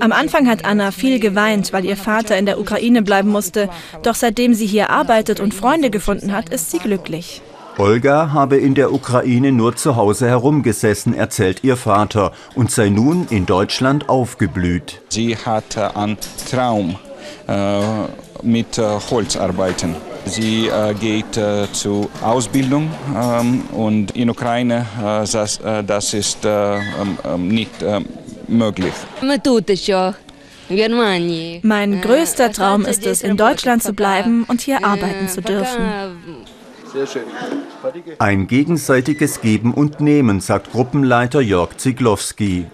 Am 0.00 0.12
Anfang 0.12 0.48
hat 0.48 0.64
Anna 0.64 0.90
viel 0.90 1.20
geweint, 1.20 1.72
weil 1.72 1.84
ihr 1.84 1.96
Vater 1.96 2.36
in 2.36 2.46
der 2.46 2.58
Ukraine 2.58 3.02
bleiben 3.02 3.28
musste. 3.28 3.68
Doch 4.02 4.14
seitdem 4.14 4.54
sie 4.54 4.66
hier 4.66 4.90
arbeitet 4.90 5.40
und 5.40 5.54
Freunde 5.54 5.90
gefunden 5.90 6.32
hat, 6.32 6.48
ist 6.48 6.70
sie 6.70 6.78
glücklich. 6.78 7.42
Olga 7.77 8.31
habe 8.33 8.57
in 8.57 8.75
der 8.75 8.93
Ukraine 8.93 9.51
nur 9.51 9.75
zu 9.75 9.95
Hause 9.95 10.27
herumgesessen, 10.27 11.13
erzählt 11.13 11.63
ihr 11.63 11.77
Vater, 11.77 12.33
und 12.53 12.69
sei 12.69 12.89
nun 12.89 13.27
in 13.29 13.45
Deutschland 13.45 14.09
aufgeblüht. 14.09 15.01
Sie 15.09 15.37
hatte 15.37 15.95
einen 15.95 16.17
Traum 16.49 16.97
äh, 17.47 17.81
mit 18.43 18.77
äh, 18.77 18.83
Holzarbeiten. 19.09 19.95
Sie 20.25 20.67
äh, 20.67 20.93
geht 20.93 21.37
äh, 21.37 21.67
zur 21.71 22.09
Ausbildung 22.21 22.91
ähm, 23.15 23.63
und 23.71 24.11
in 24.11 24.29
Ukraine 24.29 24.85
äh, 24.99 25.25
das, 25.31 25.57
äh, 25.59 25.83
das 25.83 26.13
ist 26.13 26.45
äh, 26.45 26.75
ähm, 26.75 27.47
nicht 27.47 27.71
möglich. 28.47 28.93
Mein 31.63 32.01
größter 32.01 32.51
Traum 32.51 32.85
ist 32.85 33.05
es, 33.05 33.21
in 33.23 33.37
Deutschland 33.37 33.83
zu 33.83 33.93
bleiben 33.93 34.45
und 34.47 34.61
hier 34.61 34.85
arbeiten 34.85 35.27
zu 35.27 35.41
dürfen. 35.41 35.81
Sehr 36.93 37.07
schön. 37.07 37.23
Ein 38.19 38.47
gegenseitiges 38.47 39.39
Geben 39.39 39.73
und 39.73 40.01
Nehmen, 40.01 40.41
sagt 40.41 40.71
Gruppenleiter 40.71 41.39
Jörg 41.39 41.77
Ziglowski. 41.77 42.65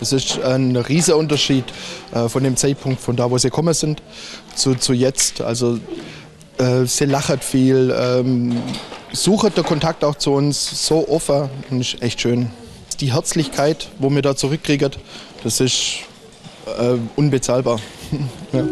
Es 0.00 0.12
ist 0.12 0.40
ein 0.42 0.76
riesiger 0.76 1.16
Unterschied 1.16 1.64
äh, 2.12 2.28
von 2.28 2.42
dem 2.42 2.56
Zeitpunkt, 2.56 3.00
von 3.00 3.16
da, 3.16 3.30
wo 3.30 3.38
sie 3.38 3.48
gekommen 3.48 3.72
sind, 3.72 4.02
zu, 4.54 4.74
zu 4.74 4.92
jetzt. 4.92 5.40
Also 5.40 5.78
äh, 6.58 6.84
sie 6.84 7.06
lachen 7.06 7.38
viel, 7.40 7.94
ähm, 7.96 8.60
suchen 9.12 9.54
den 9.54 9.64
Kontakt 9.64 10.04
auch 10.04 10.16
zu 10.16 10.32
uns 10.32 10.86
so 10.86 11.08
offen 11.08 11.48
und 11.70 11.80
ist 11.80 12.02
echt 12.02 12.20
schön. 12.20 12.50
Die 13.00 13.12
Herzlichkeit, 13.12 13.88
wo 14.00 14.10
wir 14.10 14.22
da 14.22 14.36
zurückkriegen, 14.36 14.90
das 15.44 15.60
ist 15.60 16.00
äh, 16.66 16.96
unbezahlbar. 17.16 17.80
ja. 18.52 18.64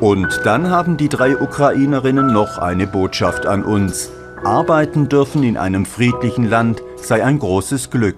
Und 0.00 0.40
dann 0.44 0.70
haben 0.70 0.96
die 0.96 1.10
drei 1.10 1.36
Ukrainerinnen 1.36 2.32
noch 2.32 2.56
eine 2.56 2.86
Botschaft 2.86 3.44
an 3.44 3.62
uns. 3.62 4.10
Arbeiten 4.42 5.10
dürfen 5.10 5.42
in 5.42 5.58
einem 5.58 5.84
friedlichen 5.84 6.48
Land 6.48 6.82
sei 6.96 7.22
ein 7.22 7.38
großes 7.38 7.90
Glück. 7.90 8.16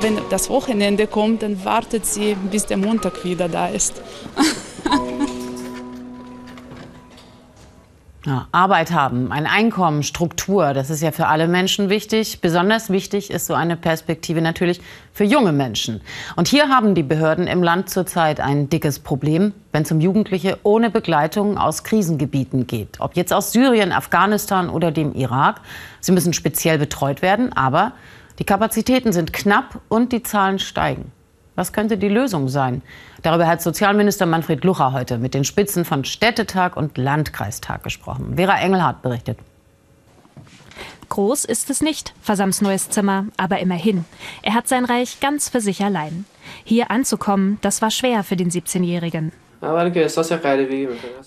Wenn 0.00 0.18
das 0.30 0.50
Wochenende 0.50 1.06
kommt, 1.06 1.42
dann 1.42 1.64
wartet 1.64 2.04
sie, 2.04 2.36
bis 2.50 2.66
der 2.66 2.76
Montag 2.76 3.24
wieder 3.24 3.48
da 3.48 3.68
ist. 3.68 4.02
Ja, 8.26 8.48
Arbeit 8.50 8.90
haben, 8.90 9.30
ein 9.30 9.46
Einkommen, 9.46 10.02
Struktur, 10.02 10.74
das 10.74 10.90
ist 10.90 11.00
ja 11.00 11.12
für 11.12 11.28
alle 11.28 11.46
Menschen 11.46 11.88
wichtig. 11.90 12.40
Besonders 12.40 12.90
wichtig 12.90 13.30
ist 13.30 13.46
so 13.46 13.54
eine 13.54 13.76
Perspektive 13.76 14.40
natürlich 14.40 14.80
für 15.12 15.22
junge 15.22 15.52
Menschen. 15.52 16.00
Und 16.34 16.48
hier 16.48 16.68
haben 16.68 16.96
die 16.96 17.04
Behörden 17.04 17.46
im 17.46 17.62
Land 17.62 17.88
zurzeit 17.88 18.40
ein 18.40 18.68
dickes 18.68 18.98
Problem, 18.98 19.54
wenn 19.70 19.84
es 19.84 19.92
um 19.92 20.00
Jugendliche 20.00 20.58
ohne 20.64 20.90
Begleitung 20.90 21.56
aus 21.56 21.84
Krisengebieten 21.84 22.66
geht. 22.66 22.98
Ob 22.98 23.14
jetzt 23.14 23.32
aus 23.32 23.52
Syrien, 23.52 23.92
Afghanistan 23.92 24.70
oder 24.70 24.90
dem 24.90 25.14
Irak. 25.14 25.60
Sie 26.00 26.10
müssen 26.10 26.32
speziell 26.32 26.78
betreut 26.78 27.22
werden, 27.22 27.52
aber 27.52 27.92
die 28.40 28.44
Kapazitäten 28.44 29.12
sind 29.12 29.32
knapp 29.32 29.78
und 29.88 30.10
die 30.10 30.24
Zahlen 30.24 30.58
steigen. 30.58 31.12
Was 31.56 31.72
könnte 31.72 31.98
die 31.98 32.08
Lösung 32.08 32.48
sein? 32.48 32.82
Darüber 33.22 33.46
hat 33.48 33.62
Sozialminister 33.62 34.26
Manfred 34.26 34.62
Lucher 34.62 34.92
heute 34.92 35.18
mit 35.18 35.34
den 35.34 35.44
Spitzen 35.44 35.84
von 35.84 36.04
Städtetag 36.04 36.76
und 36.76 36.98
Landkreistag 36.98 37.82
gesprochen. 37.82 38.34
Vera 38.36 38.60
Engelhardt 38.60 39.02
berichtet. 39.02 39.38
Groß 41.08 41.44
ist 41.44 41.70
es 41.70 41.80
nicht, 41.80 42.14
Versams 42.20 42.60
neues 42.60 42.90
Zimmer, 42.90 43.26
aber 43.36 43.60
immerhin. 43.60 44.04
Er 44.42 44.54
hat 44.54 44.68
sein 44.68 44.84
Reich 44.84 45.20
ganz 45.20 45.48
für 45.48 45.60
sich 45.60 45.82
allein. 45.82 46.26
Hier 46.64 46.90
anzukommen, 46.90 47.58
das 47.62 47.80
war 47.80 47.90
schwer 47.90 48.22
für 48.22 48.36
den 48.36 48.50
17-Jährigen. 48.50 49.32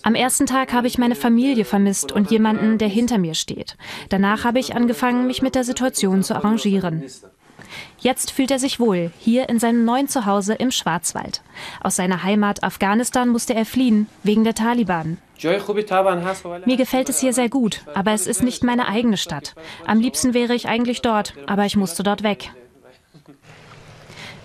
Am 0.02 0.14
ersten 0.14 0.46
Tag 0.46 0.72
habe 0.72 0.86
ich 0.86 0.98
meine 0.98 1.16
Familie 1.16 1.64
vermisst 1.64 2.12
und 2.12 2.30
jemanden, 2.30 2.78
der 2.78 2.88
hinter 2.88 3.18
mir 3.18 3.34
steht. 3.34 3.76
Danach 4.08 4.44
habe 4.44 4.60
ich 4.60 4.76
angefangen, 4.76 5.26
mich 5.26 5.42
mit 5.42 5.56
der 5.56 5.64
Situation 5.64 6.22
zu 6.22 6.34
arrangieren. 6.34 7.02
Jetzt 7.98 8.30
fühlt 8.30 8.50
er 8.50 8.58
sich 8.58 8.80
wohl, 8.80 9.10
hier 9.18 9.48
in 9.48 9.58
seinem 9.58 9.84
neuen 9.84 10.08
Zuhause 10.08 10.54
im 10.54 10.70
Schwarzwald. 10.70 11.42
Aus 11.82 11.96
seiner 11.96 12.22
Heimat 12.22 12.62
Afghanistan 12.62 13.28
musste 13.28 13.54
er 13.54 13.66
fliehen, 13.66 14.06
wegen 14.22 14.44
der 14.44 14.54
Taliban. 14.54 15.18
Mir 15.42 16.76
gefällt 16.76 17.08
es 17.08 17.20
hier 17.20 17.32
sehr 17.32 17.48
gut, 17.48 17.82
aber 17.94 18.12
es 18.12 18.26
ist 18.26 18.42
nicht 18.42 18.62
meine 18.62 18.88
eigene 18.88 19.16
Stadt. 19.16 19.54
Am 19.86 20.00
liebsten 20.00 20.34
wäre 20.34 20.54
ich 20.54 20.68
eigentlich 20.68 21.00
dort, 21.02 21.34
aber 21.46 21.64
ich 21.64 21.76
musste 21.76 22.02
dort 22.02 22.22
weg. 22.22 22.50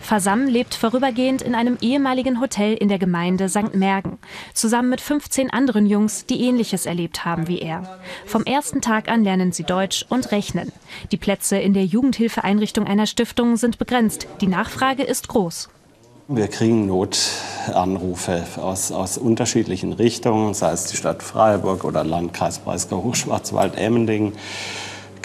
Fasam 0.05 0.45
lebt 0.45 0.75
vorübergehend 0.75 1.41
in 1.41 1.55
einem 1.55 1.79
ehemaligen 1.81 2.39
Hotel 2.39 2.75
in 2.75 2.89
der 2.89 2.99
Gemeinde 2.99 3.49
St. 3.49 3.73
Mergen, 3.73 4.19
zusammen 4.53 4.91
mit 4.91 5.01
15 5.01 5.49
anderen 5.49 5.87
Jungs, 5.87 6.27
die 6.27 6.41
Ähnliches 6.41 6.85
erlebt 6.85 7.25
haben 7.25 7.47
wie 7.47 7.57
er. 7.57 7.99
Vom 8.27 8.43
ersten 8.43 8.81
Tag 8.81 9.09
an 9.09 9.23
lernen 9.23 9.51
sie 9.51 9.63
Deutsch 9.63 10.05
und 10.07 10.31
Rechnen. 10.31 10.71
Die 11.11 11.17
Plätze 11.17 11.57
in 11.57 11.73
der 11.73 11.85
Jugendhilfeeinrichtung 11.85 12.85
einer 12.85 13.07
Stiftung 13.07 13.57
sind 13.57 13.79
begrenzt. 13.79 14.27
Die 14.41 14.47
Nachfrage 14.47 15.01
ist 15.01 15.27
groß. 15.27 15.69
Wir 16.27 16.49
kriegen 16.49 16.85
Notanrufe 16.85 18.43
aus, 18.57 18.91
aus 18.91 19.17
unterschiedlichen 19.17 19.91
Richtungen, 19.91 20.53
sei 20.53 20.71
es 20.71 20.85
die 20.85 20.97
Stadt 20.97 21.23
Freiburg 21.23 21.83
oder 21.83 22.03
Landkreis 22.03 22.59
Breisgau-Hochschwarzwald-Emmendingen. 22.59 24.33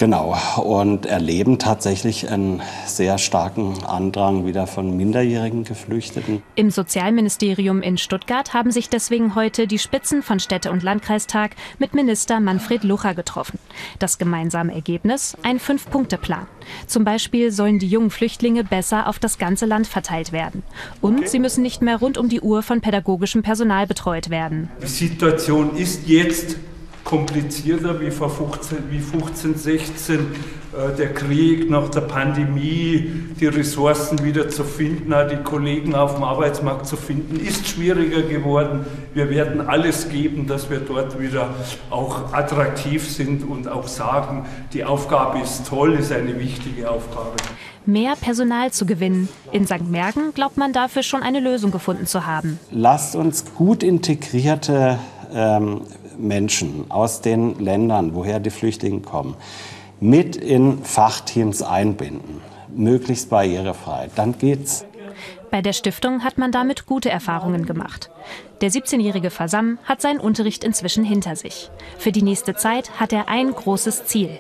Genau, 0.01 0.35
und 0.57 1.05
erleben 1.05 1.59
tatsächlich 1.59 2.31
einen 2.31 2.63
sehr 2.87 3.19
starken 3.19 3.85
Andrang 3.85 4.47
wieder 4.47 4.67
von 4.67 4.97
minderjährigen 4.97 5.65
Geflüchteten. 5.65 6.43
Im 6.55 6.71
Sozialministerium 6.71 7.83
in 7.83 7.99
Stuttgart 7.99 8.55
haben 8.55 8.71
sich 8.71 8.89
deswegen 8.89 9.35
heute 9.35 9.67
die 9.67 9.79
Spitzen 9.79 10.23
von 10.23 10.41
Städte- 10.41 10.71
und 10.71 10.83
Landkreistag 10.83 11.51
mit 11.79 11.93
Minister 11.93 12.41
Manfred 12.41 12.83
Lucher 12.83 13.15
getroffen. 13.15 13.59
Das 13.99 14.17
gemeinsame 14.17 14.75
Ergebnis? 14.75 15.37
Ein 15.43 15.59
Fünf-Punkte-Plan. 15.59 16.47
Zum 16.87 17.05
Beispiel 17.05 17.53
sollen 17.53 17.79
die 17.79 17.89
jungen 17.89 18.09
Flüchtlinge 18.09 18.65
besser 18.65 19.07
auf 19.07 19.19
das 19.19 19.37
ganze 19.37 19.67
Land 19.67 19.87
verteilt 19.87 20.33
werden. 20.33 20.63
Und 21.03 21.19
okay. 21.19 21.29
sie 21.29 21.39
müssen 21.39 21.61
nicht 21.61 21.83
mehr 21.83 21.99
rund 21.99 22.17
um 22.17 22.31
die 22.31 22.41
Uhr 22.41 22.63
von 22.63 22.81
pädagogischem 22.81 23.43
Personal 23.43 23.87
betreut 23.87 24.31
werden. 24.31 24.71
Die 24.83 24.87
Situation 24.87 25.77
ist 25.77 26.09
jetzt 26.09 26.57
komplizierter 27.05 28.01
wie 28.01 28.11
vor 28.11 28.31
15, 28.31 28.79
wie 28.91 28.99
15 29.01 29.55
16. 29.57 30.19
Äh, 30.73 30.97
der 30.97 31.13
Krieg 31.13 31.69
nach 31.69 31.89
der 31.89 32.03
Pandemie, 32.03 33.11
die 33.41 33.47
Ressourcen 33.47 34.23
wieder 34.23 34.49
zu 34.49 34.63
finden, 34.63 35.13
die 35.31 35.43
Kollegen 35.43 35.95
auf 35.95 36.15
dem 36.15 36.23
Arbeitsmarkt 36.23 36.87
zu 36.87 36.97
finden, 36.97 37.41
ist 37.41 37.67
schwieriger 37.67 38.23
geworden. 38.23 38.87
Wir 39.13 39.31
werden 39.31 39.69
alles 39.69 40.09
geben, 40.09 40.47
dass 40.47 40.71
wir 40.71 40.79
dort 40.79 41.21
wieder 41.21 41.51
auch 41.91 42.33
attraktiv 42.33 43.09
sind 43.09 43.43
und 43.43 43.67
auch 43.67 43.89
sagen, 43.89 44.47
die 44.73 44.85
Aufgabe 44.85 45.41
ist 45.41 45.67
toll, 45.67 45.95
ist 45.95 46.13
eine 46.13 46.39
wichtige 46.39 46.89
Aufgabe. 46.89 47.33
Mehr 47.87 48.15
Personal 48.21 48.71
zu 48.71 48.87
gewinnen. 48.87 49.29
In 49.51 49.67
St. 49.67 49.89
Mergen 49.91 50.33
glaubt 50.35 50.57
man 50.57 50.73
dafür 50.73 51.03
schon 51.03 51.23
eine 51.23 51.41
Lösung 51.41 51.73
gefunden 51.73 52.07
zu 52.07 52.27
haben. 52.27 52.61
Lasst 52.71 53.17
uns 53.17 53.45
gut 53.55 53.83
integrierte 53.83 54.99
ähm, 55.33 55.83
Menschen 56.21 56.87
aus 56.91 57.21
den 57.21 57.59
Ländern, 57.59 58.15
woher 58.15 58.41
die 58.41 58.51
Flüchtlinge 58.51 59.01
kommen, 59.01 59.35
mit 60.01 60.37
in 60.37 60.83
Fachteams 60.83 61.63
einbinden, 61.63 62.41
möglichst 62.69 63.31
barrierefrei, 63.31 64.09
dann 64.15 64.39
geht's. 64.39 64.85
Bei 65.51 65.63
der 65.63 65.73
Stiftung 65.73 66.23
hat 66.23 66.39
man 66.39 66.53
damit 66.53 66.87
gute 66.87 67.11
Erfahrungen 67.11 67.67
gemacht. 67.67 68.11
Der 68.61 68.71
17-jährige 68.71 69.31
Fasam 69.31 69.79
hat 69.85 70.01
seinen 70.01 70.21
Unterricht 70.21 70.63
inzwischen 70.63 71.03
hinter 71.03 71.35
sich. 71.35 71.71
Für 71.99 72.13
die 72.13 72.23
nächste 72.23 72.55
Zeit 72.55 73.01
hat 73.01 73.13
er 73.13 73.29
ein 73.29 73.53
großes 73.53 74.05
Ziel. 74.05 74.39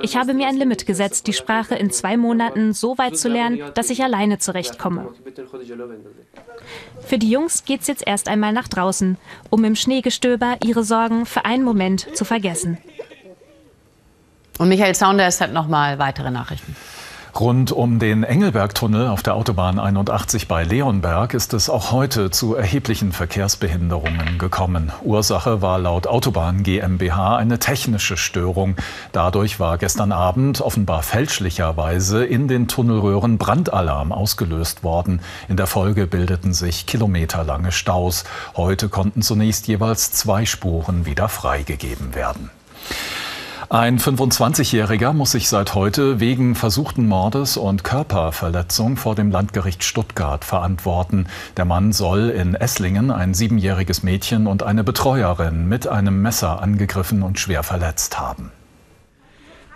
Ich 0.00 0.16
habe 0.16 0.34
mir 0.34 0.48
ein 0.48 0.56
Limit 0.56 0.86
gesetzt, 0.86 1.26
die 1.26 1.32
Sprache 1.32 1.74
in 1.74 1.90
zwei 1.90 2.16
Monaten 2.16 2.72
so 2.72 2.98
weit 2.98 3.16
zu 3.16 3.28
lernen, 3.28 3.60
dass 3.74 3.90
ich 3.90 4.02
alleine 4.02 4.38
zurechtkomme. 4.38 5.08
Für 7.00 7.18
die 7.18 7.30
Jungs 7.30 7.64
geht's 7.64 7.86
jetzt 7.86 8.06
erst 8.06 8.28
einmal 8.28 8.52
nach 8.52 8.68
draußen, 8.68 9.18
um 9.50 9.64
im 9.64 9.76
Schneegestöber 9.76 10.56
ihre 10.64 10.82
Sorgen 10.82 11.26
für 11.26 11.44
einen 11.44 11.64
Moment 11.64 12.08
zu 12.16 12.24
vergessen. 12.24 12.78
Und 14.58 14.68
Michael 14.68 14.94
Saunders 14.94 15.40
hat 15.40 15.52
noch 15.52 15.68
mal 15.68 15.98
weitere 15.98 16.30
Nachrichten. 16.30 16.76
Rund 17.38 17.72
um 17.72 17.98
den 17.98 18.24
Engelbergtunnel 18.24 19.08
auf 19.08 19.22
der 19.22 19.34
Autobahn 19.34 19.78
81 19.78 20.48
bei 20.48 20.64
Leonberg 20.64 21.32
ist 21.32 21.54
es 21.54 21.70
auch 21.70 21.90
heute 21.90 22.30
zu 22.30 22.54
erheblichen 22.54 23.10
Verkehrsbehinderungen 23.10 24.36
gekommen. 24.36 24.92
Ursache 25.02 25.62
war 25.62 25.78
laut 25.78 26.06
Autobahn 26.06 26.62
GmbH 26.62 27.36
eine 27.36 27.58
technische 27.58 28.18
Störung. 28.18 28.76
Dadurch 29.12 29.58
war 29.58 29.78
gestern 29.78 30.12
Abend 30.12 30.60
offenbar 30.60 31.02
fälschlicherweise 31.02 32.22
in 32.22 32.48
den 32.48 32.68
Tunnelröhren 32.68 33.38
Brandalarm 33.38 34.12
ausgelöst 34.12 34.84
worden. 34.84 35.20
In 35.48 35.56
der 35.56 35.66
Folge 35.66 36.06
bildeten 36.06 36.52
sich 36.52 36.84
kilometerlange 36.84 37.72
Staus. 37.72 38.24
Heute 38.56 38.90
konnten 38.90 39.22
zunächst 39.22 39.68
jeweils 39.68 40.12
zwei 40.12 40.44
Spuren 40.44 41.06
wieder 41.06 41.30
freigegeben 41.30 42.14
werden. 42.14 42.50
Ein 43.72 43.98
25-Jähriger 43.98 45.14
muss 45.14 45.30
sich 45.30 45.48
seit 45.48 45.74
heute 45.74 46.20
wegen 46.20 46.54
versuchten 46.54 47.08
Mordes 47.08 47.56
und 47.56 47.84
Körperverletzung 47.84 48.98
vor 48.98 49.14
dem 49.14 49.30
Landgericht 49.30 49.82
Stuttgart 49.82 50.44
verantworten. 50.44 51.26
Der 51.56 51.64
Mann 51.64 51.92
soll 51.92 52.28
in 52.28 52.54
Esslingen 52.54 53.10
ein 53.10 53.32
siebenjähriges 53.32 54.02
Mädchen 54.02 54.46
und 54.46 54.62
eine 54.62 54.84
Betreuerin 54.84 55.70
mit 55.70 55.86
einem 55.86 56.20
Messer 56.20 56.60
angegriffen 56.60 57.22
und 57.22 57.38
schwer 57.38 57.62
verletzt 57.62 58.20
haben. 58.20 58.52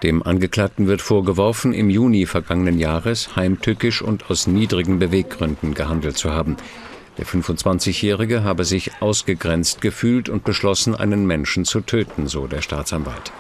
Dem 0.03 0.23
Angeklagten 0.23 0.88
wird 0.88 1.00
vorgeworfen, 1.00 1.73
im 1.73 1.88
Juni 1.88 2.26
vergangenen 2.26 2.79
Jahres 2.79 3.35
heimtückisch 3.35 4.03
und 4.03 4.31
aus 4.31 4.47
niedrigen 4.47 4.99
Beweggründen 4.99 5.73
gehandelt 5.73 6.19
zu 6.19 6.35
haben. 6.35 6.59
Der 7.17 7.25
25-Jährige 7.25 8.45
habe 8.45 8.67
sich 8.67 8.91
ausgegrenzt 9.00 9.81
gefühlt 9.81 10.29
und 10.29 10.45
beschlossen, 10.45 10.95
einen 10.95 11.25
Menschen 11.25 11.65
zu 11.65 11.81
töten, 11.81 12.26
so 12.26 12.47
der 12.47 12.61
Staatsanwalt. 12.61 13.33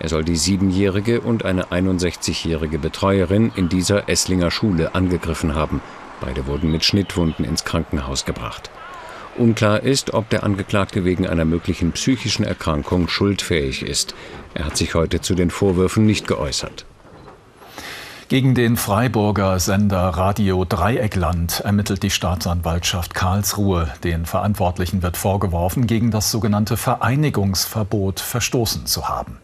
Er 0.00 0.08
soll 0.08 0.24
die 0.24 0.36
siebenjährige 0.36 1.20
und 1.20 1.44
eine 1.44 1.66
61-jährige 1.66 2.78
Betreuerin 2.78 3.52
in 3.56 3.68
dieser 3.68 4.08
Esslinger 4.08 4.50
Schule 4.50 4.94
angegriffen 4.94 5.54
haben. 5.54 5.80
Beide 6.20 6.46
wurden 6.46 6.70
mit 6.70 6.84
Schnittwunden 6.84 7.44
ins 7.44 7.64
Krankenhaus 7.64 8.24
gebracht. 8.24 8.70
Unklar 9.36 9.82
ist, 9.82 10.14
ob 10.14 10.28
der 10.30 10.42
Angeklagte 10.42 11.04
wegen 11.04 11.26
einer 11.26 11.44
möglichen 11.44 11.92
psychischen 11.92 12.44
Erkrankung 12.44 13.08
schuldfähig 13.08 13.82
ist. 13.82 14.14
Er 14.54 14.66
hat 14.66 14.76
sich 14.76 14.94
heute 14.94 15.20
zu 15.20 15.34
den 15.34 15.50
Vorwürfen 15.50 16.06
nicht 16.06 16.26
geäußert. 16.26 16.84
Gegen 18.28 18.54
den 18.54 18.76
Freiburger 18.76 19.58
Sender 19.58 20.08
Radio 20.08 20.66
Dreieckland 20.66 21.60
ermittelt 21.60 22.02
die 22.02 22.10
Staatsanwaltschaft 22.10 23.14
Karlsruhe. 23.14 23.88
Den 24.04 24.26
Verantwortlichen 24.26 25.02
wird 25.02 25.16
vorgeworfen, 25.16 25.86
gegen 25.86 26.10
das 26.10 26.30
sogenannte 26.30 26.76
Vereinigungsverbot 26.76 28.20
verstoßen 28.20 28.84
zu 28.84 29.08
haben. 29.08 29.38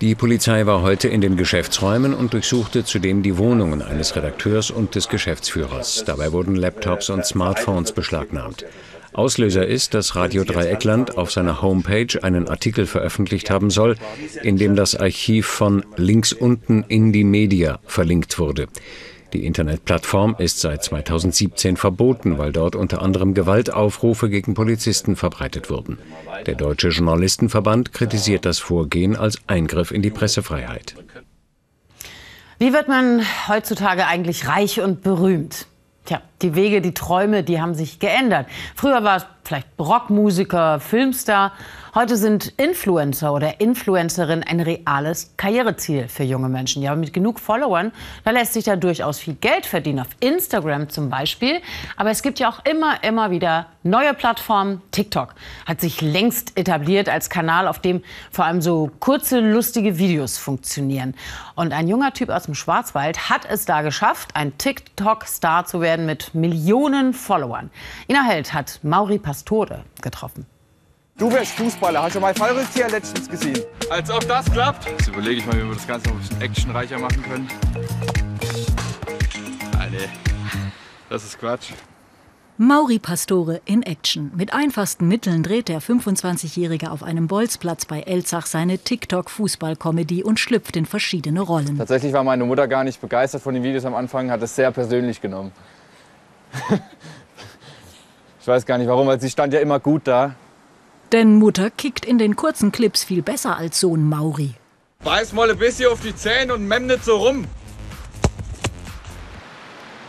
Die 0.00 0.14
Polizei 0.14 0.64
war 0.64 0.82
heute 0.82 1.08
in 1.08 1.20
den 1.20 1.36
Geschäftsräumen 1.36 2.14
und 2.14 2.32
durchsuchte 2.32 2.84
zudem 2.84 3.24
die 3.24 3.36
Wohnungen 3.36 3.82
eines 3.82 4.14
Redakteurs 4.14 4.70
und 4.70 4.94
des 4.94 5.08
Geschäftsführers. 5.08 6.04
Dabei 6.06 6.30
wurden 6.30 6.54
Laptops 6.54 7.10
und 7.10 7.26
Smartphones 7.26 7.90
beschlagnahmt. 7.90 8.64
Auslöser 9.12 9.66
ist, 9.66 9.94
dass 9.94 10.14
Radio 10.14 10.44
Dreieckland 10.44 11.18
auf 11.18 11.32
seiner 11.32 11.62
Homepage 11.62 12.22
einen 12.22 12.46
Artikel 12.48 12.86
veröffentlicht 12.86 13.50
haben 13.50 13.70
soll, 13.70 13.96
in 14.44 14.56
dem 14.56 14.76
das 14.76 14.94
Archiv 14.94 15.48
von 15.48 15.84
links 15.96 16.32
unten 16.32 16.84
in 16.86 17.12
die 17.12 17.24
Media 17.24 17.80
verlinkt 17.84 18.38
wurde. 18.38 18.68
Die 19.34 19.44
Internetplattform 19.44 20.36
ist 20.38 20.60
seit 20.60 20.82
2017 20.82 21.76
verboten, 21.76 22.38
weil 22.38 22.50
dort 22.50 22.74
unter 22.74 23.02
anderem 23.02 23.34
Gewaltaufrufe 23.34 24.30
gegen 24.30 24.54
Polizisten 24.54 25.16
verbreitet 25.16 25.68
wurden. 25.68 25.98
Der 26.46 26.54
Deutsche 26.54 26.88
Journalistenverband 26.88 27.92
kritisiert 27.92 28.46
das 28.46 28.58
Vorgehen 28.58 29.16
als 29.16 29.38
Eingriff 29.46 29.90
in 29.90 30.00
die 30.00 30.10
Pressefreiheit. 30.10 30.94
Wie 32.58 32.72
wird 32.72 32.88
man 32.88 33.22
heutzutage 33.48 34.06
eigentlich 34.06 34.48
reich 34.48 34.80
und 34.80 35.02
berühmt? 35.02 35.66
Tja, 36.06 36.22
die 36.40 36.54
Wege, 36.54 36.80
die 36.80 36.94
Träume, 36.94 37.44
die 37.44 37.60
haben 37.60 37.74
sich 37.74 37.98
geändert. 37.98 38.46
Früher 38.74 39.04
war 39.04 39.18
es 39.18 39.26
vielleicht 39.44 39.68
Rockmusiker, 39.78 40.80
Filmstar. 40.80 41.52
Heute 41.98 42.16
sind 42.16 42.52
Influencer 42.58 43.32
oder 43.32 43.60
Influencerin 43.60 44.44
ein 44.44 44.60
reales 44.60 45.32
Karriereziel 45.36 46.06
für 46.06 46.22
junge 46.22 46.48
Menschen. 46.48 46.80
Ja, 46.80 46.94
mit 46.94 47.12
genug 47.12 47.40
Followern, 47.40 47.90
da 48.22 48.30
lässt 48.30 48.52
sich 48.52 48.66
da 48.66 48.76
durchaus 48.76 49.18
viel 49.18 49.34
Geld 49.34 49.66
verdienen, 49.66 49.98
auf 49.98 50.06
Instagram 50.20 50.90
zum 50.90 51.10
Beispiel. 51.10 51.60
Aber 51.96 52.10
es 52.10 52.22
gibt 52.22 52.38
ja 52.38 52.50
auch 52.50 52.64
immer, 52.64 53.02
immer 53.02 53.32
wieder 53.32 53.66
neue 53.82 54.14
Plattformen. 54.14 54.80
TikTok 54.92 55.34
hat 55.66 55.80
sich 55.80 56.00
längst 56.00 56.56
etabliert 56.56 57.08
als 57.08 57.30
Kanal, 57.30 57.66
auf 57.66 57.80
dem 57.80 58.04
vor 58.30 58.44
allem 58.44 58.62
so 58.62 58.92
kurze, 59.00 59.40
lustige 59.40 59.98
Videos 59.98 60.38
funktionieren. 60.38 61.16
Und 61.56 61.72
ein 61.72 61.88
junger 61.88 62.12
Typ 62.12 62.28
aus 62.28 62.44
dem 62.44 62.54
Schwarzwald 62.54 63.28
hat 63.28 63.44
es 63.50 63.64
da 63.64 63.82
geschafft, 63.82 64.36
ein 64.36 64.56
TikTok-Star 64.56 65.64
zu 65.64 65.80
werden 65.80 66.06
mit 66.06 66.32
Millionen 66.32 67.12
Followern. 67.12 67.70
Ina 68.08 68.22
Held 68.22 68.54
hat 68.54 68.78
Mauri 68.84 69.18
Pastore 69.18 69.82
getroffen. 70.00 70.46
Du 71.18 71.32
wärst 71.32 71.52
Fußballer. 71.54 72.00
Hast 72.04 72.14
du 72.14 72.20
mal 72.20 72.32
Fallrückzieher 72.32 72.88
letztens 72.88 73.28
gesehen? 73.28 73.58
Als 73.90 74.08
ob 74.08 74.26
das 74.28 74.48
klappt. 74.52 74.86
Jetzt 74.86 75.08
überlege 75.08 75.40
ich 75.40 75.46
mal, 75.46 75.56
wie 75.56 75.64
wir 75.66 75.74
das 75.74 75.86
Ganze 75.86 76.08
noch 76.08 76.14
ein 76.14 76.20
bisschen 76.20 76.40
actionreicher 76.40 76.98
machen 76.98 77.22
können. 77.24 77.48
Nee. 79.90 80.08
Das 81.08 81.24
ist 81.24 81.40
Quatsch. 81.40 81.72
Mauri 82.56 83.00
Pastore 83.00 83.60
in 83.64 83.82
Action. 83.82 84.30
Mit 84.36 84.52
einfachsten 84.52 85.08
Mitteln 85.08 85.42
dreht 85.42 85.68
der 85.68 85.80
25-Jährige 85.80 86.90
auf 86.90 87.02
einem 87.02 87.26
Bolzplatz 87.26 87.84
bei 87.86 88.02
Elzach 88.02 88.46
seine 88.46 88.78
TikTok-Fußball-Comedy 88.78 90.22
und 90.22 90.38
schlüpft 90.38 90.76
in 90.76 90.86
verschiedene 90.86 91.40
Rollen. 91.40 91.78
Tatsächlich 91.78 92.12
war 92.12 92.22
meine 92.22 92.44
Mutter 92.44 92.68
gar 92.68 92.84
nicht 92.84 93.00
begeistert 93.00 93.42
von 93.42 93.54
den 93.54 93.62
Videos 93.64 93.84
am 93.84 93.94
Anfang, 93.94 94.30
hat 94.30 94.42
es 94.42 94.54
sehr 94.54 94.70
persönlich 94.70 95.20
genommen. 95.20 95.50
ich 98.40 98.46
weiß 98.46 98.66
gar 98.66 98.78
nicht 98.78 98.88
warum, 98.88 99.06
weil 99.06 99.20
sie 99.20 99.30
stand 99.30 99.52
ja 99.52 99.60
immer 99.60 99.80
gut 99.80 100.02
da. 100.04 100.34
Denn 101.12 101.36
Mutter 101.36 101.70
kickt 101.70 102.04
in 102.04 102.18
den 102.18 102.36
kurzen 102.36 102.70
Clips 102.70 103.04
viel 103.04 103.22
besser 103.22 103.56
als 103.56 103.80
Sohn 103.80 104.08
Mauri. 104.08 104.54
Beiß 105.04 105.32
mal 105.32 105.50
ein 105.50 105.58
bisschen 105.58 105.90
auf 105.90 106.00
die 106.00 106.14
Zähne 106.14 106.54
und 106.54 106.66
memm 106.66 106.86
nicht 106.86 107.04
so 107.04 107.16
rum. 107.16 107.46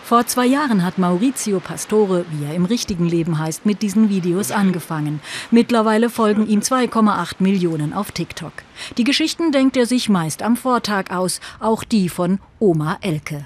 Vor 0.03 0.25
zwei 0.25 0.47
Jahren 0.47 0.83
hat 0.83 0.97
Maurizio 0.97 1.59
Pastore, 1.59 2.25
wie 2.31 2.45
er 2.45 2.55
im 2.55 2.65
richtigen 2.65 3.07
Leben 3.07 3.37
heißt, 3.37 3.67
mit 3.67 3.83
diesen 3.83 4.09
Videos 4.09 4.49
angefangen. 4.49 5.21
Mittlerweile 5.51 6.09
folgen 6.09 6.47
ihm 6.47 6.61
2,8 6.61 7.35
Millionen 7.37 7.93
auf 7.93 8.11
TikTok. 8.11 8.51
Die 8.97 9.03
Geschichten 9.03 9.51
denkt 9.51 9.77
er 9.77 9.85
sich 9.85 10.09
meist 10.09 10.41
am 10.41 10.57
Vortag 10.57 11.11
aus, 11.11 11.41
auch 11.59 11.83
die 11.83 12.09
von 12.09 12.39
Oma 12.57 12.97
Elke. 13.01 13.45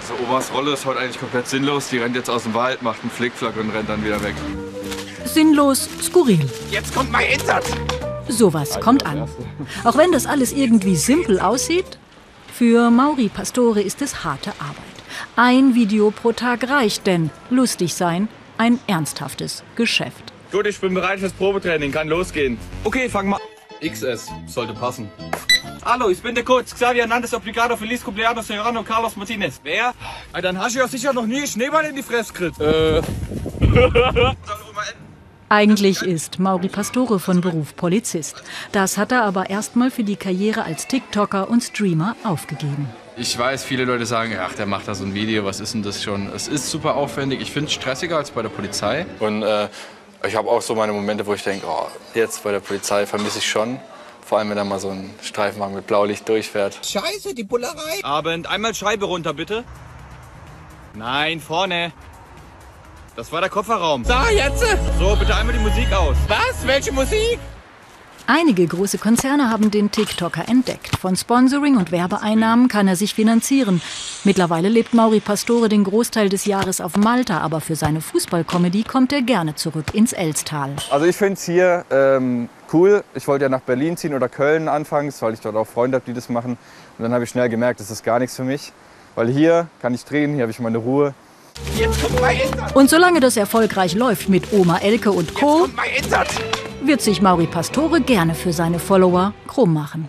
Also 0.00 0.14
Omas 0.22 0.52
Rolle 0.54 0.74
ist 0.74 0.86
heute 0.86 1.00
eigentlich 1.00 1.18
komplett 1.18 1.48
sinnlos. 1.48 1.88
Die 1.88 1.98
rennt 1.98 2.14
jetzt 2.14 2.30
aus 2.30 2.44
dem 2.44 2.54
Wald, 2.54 2.82
macht 2.82 3.02
einen 3.02 3.10
Flickflack 3.10 3.56
und 3.56 3.70
rennt 3.70 3.88
dann 3.88 4.04
wieder 4.04 4.22
weg. 4.22 4.34
Sinnlos, 5.24 5.88
skurril. 6.02 6.48
Jetzt 6.70 6.94
kommt 6.94 7.10
mein 7.10 7.26
Einsatz. 7.32 7.70
Sowas 8.28 8.78
kommt 8.80 9.06
an. 9.06 9.28
Auch 9.84 9.96
wenn 9.96 10.12
das 10.12 10.26
alles 10.26 10.52
irgendwie 10.52 10.96
simpel 10.96 11.40
aussieht, 11.40 11.98
für 12.52 12.90
Mauri 12.90 13.28
Pastore 13.28 13.80
ist 13.80 14.00
es 14.02 14.24
harte 14.24 14.52
Arbeit. 14.60 14.76
Ein 15.36 15.74
Video 15.74 16.10
pro 16.10 16.32
Tag 16.32 16.68
reicht, 16.68 17.06
denn 17.06 17.30
lustig 17.50 17.94
sein, 17.94 18.28
ein 18.58 18.78
ernsthaftes 18.86 19.64
Geschäft. 19.76 20.32
Gut, 20.52 20.66
ich 20.66 20.80
bin 20.80 20.94
bereit 20.94 21.20
fürs 21.20 21.32
Probetraining, 21.32 21.90
kann 21.90 22.08
losgehen. 22.08 22.58
Okay, 22.84 23.08
fang 23.08 23.28
mal. 23.28 23.40
XS, 23.82 24.30
sollte 24.46 24.72
passen. 24.72 25.10
Hallo, 25.84 26.08
ich 26.08 26.22
bin 26.22 26.34
der 26.34 26.44
Coach 26.44 26.72
Xavier 26.72 27.02
Hernandez 27.02 27.34
Obligado 27.34 27.76
Feliz 27.76 28.02
Cumpleaños 28.02 28.44
Serrano 28.44 28.82
Carlos 28.82 29.16
Martinez. 29.16 29.60
Wer? 29.62 29.92
Dann 30.40 30.58
hast 30.58 30.74
du 30.74 30.78
ja 30.78 30.88
sicher 30.88 31.12
noch 31.12 31.26
nie 31.26 31.46
Schneeball 31.46 31.84
in 31.86 31.96
die 31.96 32.02
Fresse 32.02 32.32
gekriegt. 32.32 32.60
Äh. 32.60 33.02
Eigentlich 35.48 36.02
ist 36.02 36.38
Mauri 36.38 36.68
Pastore 36.68 37.20
von 37.20 37.40
Beruf 37.40 37.76
Polizist. 37.76 38.42
Das 38.72 38.96
hat 38.96 39.12
er 39.12 39.24
aber 39.24 39.50
erstmal 39.50 39.90
für 39.90 40.02
die 40.02 40.16
Karriere 40.16 40.64
als 40.64 40.88
TikToker 40.88 41.48
und 41.50 41.62
Streamer 41.62 42.16
aufgegeben. 42.24 42.88
Ich 43.16 43.38
weiß, 43.38 43.62
viele 43.62 43.84
Leute 43.84 44.06
sagen, 44.06 44.36
ach, 44.40 44.54
der 44.54 44.66
macht 44.66 44.88
da 44.88 44.94
so 44.94 45.04
ein 45.04 45.14
Video, 45.14 45.44
was 45.44 45.60
ist 45.60 45.74
denn 45.74 45.82
das 45.82 46.02
schon? 46.02 46.32
Es 46.34 46.48
ist 46.48 46.70
super 46.70 46.96
aufwendig. 46.96 47.40
Ich 47.40 47.52
finde 47.52 47.68
es 47.68 47.74
stressiger 47.74 48.16
als 48.16 48.30
bei 48.30 48.42
der 48.42 48.48
Polizei. 48.48 49.06
Und 49.20 49.42
äh, 49.42 49.68
ich 50.26 50.34
habe 50.34 50.48
auch 50.48 50.62
so 50.62 50.74
meine 50.74 50.92
Momente, 50.92 51.24
wo 51.26 51.34
ich 51.34 51.42
denke, 51.42 51.66
oh, 51.68 51.86
jetzt 52.14 52.42
bei 52.42 52.50
der 52.50 52.60
Polizei 52.60 53.06
vermisse 53.06 53.38
ich 53.38 53.48
schon. 53.48 53.78
Vor 54.24 54.38
allem, 54.38 54.48
wenn 54.48 54.56
da 54.56 54.64
mal 54.64 54.80
so 54.80 54.88
ein 54.88 55.10
Streifenwagen 55.22 55.76
mit 55.76 55.86
Blaulicht 55.86 56.26
durchfährt. 56.28 56.80
Scheiße, 56.84 57.34
die 57.34 57.44
Bullerei. 57.44 58.02
Abend, 58.02 58.46
einmal 58.46 58.74
Scheibe 58.74 59.04
runter, 59.04 59.34
bitte. 59.34 59.62
Nein, 60.94 61.40
vorne. 61.40 61.92
Das 63.16 63.30
war 63.30 63.40
der 63.40 63.50
Kofferraum. 63.50 64.02
Da, 64.02 64.28
jetzt! 64.28 64.64
So, 64.98 65.14
bitte 65.14 65.36
einmal 65.36 65.54
die 65.54 65.60
Musik 65.60 65.92
aus. 65.92 66.16
Was? 66.26 66.66
Welche 66.66 66.90
Musik? 66.90 67.38
Einige 68.26 68.66
große 68.66 68.98
Konzerne 68.98 69.50
haben 69.50 69.70
den 69.70 69.92
TikToker 69.92 70.48
entdeckt. 70.48 70.98
Von 70.98 71.14
Sponsoring 71.14 71.76
und 71.76 71.92
Werbeeinnahmen 71.92 72.66
kann 72.66 72.88
er 72.88 72.96
sich 72.96 73.14
finanzieren. 73.14 73.80
Mittlerweile 74.24 74.68
lebt 74.68 74.94
Mauri 74.94 75.20
Pastore 75.20 75.68
den 75.68 75.84
Großteil 75.84 76.28
des 76.28 76.44
Jahres 76.44 76.80
auf 76.80 76.96
Malta, 76.96 77.38
aber 77.38 77.60
für 77.60 77.76
seine 77.76 78.00
Fußballkomödie 78.00 78.82
kommt 78.82 79.12
er 79.12 79.22
gerne 79.22 79.54
zurück 79.54 79.94
ins 79.94 80.12
Elstal. 80.12 80.70
Also 80.90 81.06
ich 81.06 81.14
finde 81.14 81.34
es 81.34 81.44
hier 81.44 81.84
ähm, 81.90 82.48
cool. 82.72 83.04
Ich 83.14 83.28
wollte 83.28 83.44
ja 83.44 83.48
nach 83.48 83.60
Berlin 83.60 83.96
ziehen 83.96 84.14
oder 84.14 84.28
Köln 84.28 84.66
anfangs, 84.66 85.22
weil 85.22 85.34
ich 85.34 85.40
dort 85.40 85.54
auch 85.54 85.68
Freunde 85.68 85.96
habe, 85.96 86.06
die 86.06 86.14
das 86.14 86.28
machen. 86.28 86.58
Und 86.98 87.02
dann 87.02 87.12
habe 87.12 87.22
ich 87.22 87.30
schnell 87.30 87.48
gemerkt, 87.48 87.78
das 87.78 87.92
ist 87.92 88.02
gar 88.02 88.18
nichts 88.18 88.34
für 88.34 88.44
mich. 88.44 88.72
Weil 89.14 89.28
hier 89.28 89.68
kann 89.80 89.94
ich 89.94 90.04
drehen, 90.04 90.32
hier 90.32 90.42
habe 90.42 90.50
ich 90.50 90.58
meine 90.58 90.78
Ruhe. 90.78 91.14
Und 92.74 92.90
solange 92.90 93.20
das 93.20 93.36
erfolgreich 93.36 93.94
läuft 93.94 94.28
mit 94.28 94.52
Oma 94.52 94.78
Elke 94.78 95.10
und 95.12 95.34
Co., 95.34 95.68
wird 96.82 97.00
sich 97.00 97.22
Mauri 97.22 97.46
Pastore 97.46 98.00
gerne 98.00 98.34
für 98.34 98.52
seine 98.52 98.78
Follower 98.78 99.32
krumm 99.46 99.74
machen. 99.74 100.08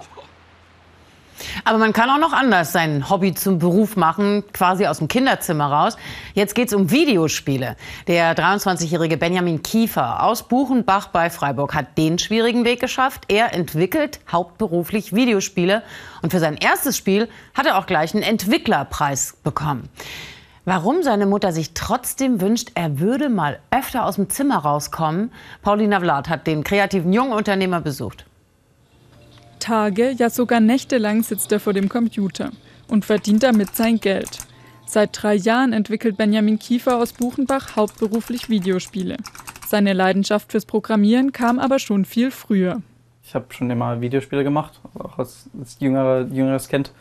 Aber 1.64 1.78
man 1.78 1.94
kann 1.94 2.10
auch 2.10 2.18
noch 2.18 2.34
anders 2.34 2.72
sein 2.72 3.10
Hobby 3.10 3.34
zum 3.34 3.60
Beruf 3.60 3.96
machen, 3.96 4.44
quasi 4.54 4.86
aus 4.88 5.00
dem 5.00 5.08
Kinderzimmer 5.08 5.66
raus. 5.66 5.98
Jetzt 6.34 6.56
geht 6.56 6.70
es 6.70 6.74
um 6.74 6.92
Videospiele. 6.92 7.76
Der 8.08 8.36
23-jährige 8.36 9.18
Benjamin 9.18 9.64
Kiefer 9.64 10.24
aus 10.24 10.44
Buchenbach 10.48 11.08
bei 11.08 11.30
Freiburg 11.30 11.74
hat 11.74 11.98
den 11.98 12.20
schwierigen 12.20 12.66
Weg 12.66 12.80
geschafft. 12.80 13.24
Er 13.28 13.54
entwickelt 13.54 14.20
hauptberuflich 14.32 15.14
Videospiele 15.14 15.84
und 16.22 16.32
für 16.32 16.40
sein 16.40 16.56
erstes 16.56 16.98
Spiel 16.98 17.30
hat 17.54 17.66
er 17.66 17.78
auch 17.78 17.86
gleich 17.86 18.14
einen 18.14 18.24
Entwicklerpreis 18.24 19.38
bekommen. 19.44 19.90
Warum 20.66 21.04
seine 21.04 21.28
Mutter 21.28 21.52
sich 21.52 21.76
trotzdem 21.76 22.42
wünscht, 22.42 22.72
er 22.74 23.00
würde 23.00 23.30
mal 23.30 23.60
öfter 23.70 24.04
aus 24.04 24.16
dem 24.16 24.32
Zimmer 24.32 24.58
rauskommen, 24.58 25.32
Paulina 25.62 26.00
Vlad 26.00 26.28
hat 26.28 26.48
den 26.48 26.64
kreativen 26.64 27.14
jungen 27.14 27.34
Unternehmer 27.34 27.82
besucht. 27.82 28.26
Tage, 29.60 30.10
ja 30.10 30.32
sogar 30.32 30.60
nächtelang 30.60 31.22
sitzt 31.22 31.52
er 31.52 31.60
vor 31.60 31.74
dem 31.74 31.88
Computer 31.88 32.50
und 32.88 33.06
verdient 33.06 33.44
damit 33.44 33.76
sein 33.76 34.00
Geld. 34.00 34.40
Seit 34.88 35.22
drei 35.22 35.36
Jahren 35.36 35.72
entwickelt 35.72 36.18
Benjamin 36.18 36.58
Kiefer 36.58 36.98
aus 36.98 37.14
Buchenbach 37.14 37.76
hauptberuflich 37.76 38.50
Videospiele. 38.50 39.18
Seine 39.68 39.94
Leidenschaft 39.94 40.52
fürs 40.52 40.66
Programmieren 40.66 41.32
kam 41.32 41.60
aber 41.60 41.78
schon 41.78 42.06
viel 42.06 42.32
früher. 42.32 42.82
Ich 43.24 43.36
habe 43.36 43.46
schon 43.50 43.70
immer 43.70 44.02
Videospiele 44.02 44.44
gemacht, 44.44 44.80
auch 44.98 45.18
als, 45.20 45.50
als 45.60 45.78
jüngere, 45.80 46.28
jüngeres 46.32 46.68
Kind 46.68 46.92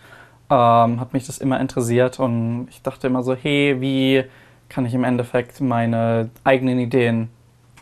ähm, 0.51 1.01
hat 1.01 1.13
mich 1.13 1.27
das 1.27 1.39
immer 1.39 1.61
interessiert 1.61 2.21
und 2.21 2.69
ich 2.71 2.83
dachte 2.83 3.07
immer 3.07 3.23
so, 3.23 3.35
hey, 3.35 3.81
wie 3.81 4.25
kann 4.69 4.87
ich 4.87 4.95
im 4.95 5.05
Endeffekt 5.05 5.61
meine 5.61 6.31
eigenen 6.43 6.79
Ideen 6.79 7.29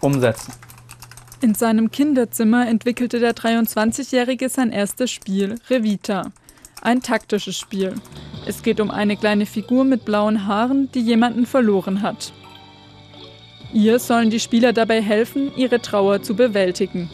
umsetzen? 0.00 0.52
In 1.40 1.54
seinem 1.54 1.90
Kinderzimmer 1.90 2.68
entwickelte 2.68 3.18
der 3.18 3.34
23-Jährige 3.34 4.48
sein 4.48 4.70
erstes 4.70 5.10
Spiel, 5.10 5.56
Revita. 5.68 6.30
Ein 6.82 7.00
taktisches 7.00 7.58
Spiel. 7.58 7.94
Es 8.46 8.62
geht 8.62 8.80
um 8.80 8.90
eine 8.90 9.16
kleine 9.16 9.46
Figur 9.46 9.84
mit 9.84 10.04
blauen 10.04 10.46
Haaren, 10.46 10.90
die 10.92 11.00
jemanden 11.00 11.46
verloren 11.46 12.02
hat. 12.02 12.32
Ihr 13.72 13.98
sollen 13.98 14.30
die 14.30 14.40
Spieler 14.40 14.72
dabei 14.72 15.00
helfen, 15.00 15.50
ihre 15.56 15.80
Trauer 15.80 16.22
zu 16.22 16.36
bewältigen. 16.36 17.10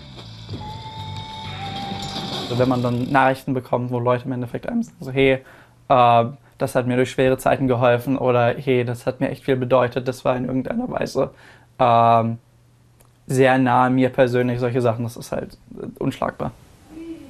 Also 2.48 2.58
wenn 2.58 2.68
man 2.68 2.82
dann 2.82 3.10
Nachrichten 3.10 3.52
bekommt, 3.52 3.90
wo 3.90 3.98
Leute 3.98 4.24
im 4.24 4.32
Endeffekt 4.32 4.68
einem 4.68 4.82
sagen, 4.82 4.96
so, 5.00 5.10
hey, 5.10 5.40
äh, 5.88 6.24
das 6.56 6.74
hat 6.74 6.86
mir 6.86 6.96
durch 6.96 7.10
schwere 7.10 7.36
Zeiten 7.36 7.68
geholfen 7.68 8.16
oder 8.16 8.54
hey, 8.56 8.84
das 8.84 9.06
hat 9.06 9.20
mir 9.20 9.28
echt 9.28 9.44
viel 9.44 9.56
bedeutet, 9.56 10.08
das 10.08 10.24
war 10.24 10.36
in 10.36 10.46
irgendeiner 10.46 10.90
Weise 10.90 11.30
äh, 11.78 12.24
sehr 13.26 13.58
nahe 13.58 13.90
mir 13.90 14.08
persönlich, 14.08 14.58
solche 14.58 14.80
Sachen, 14.80 15.04
das 15.04 15.16
ist 15.16 15.32
halt 15.32 15.58
unschlagbar. 15.98 16.52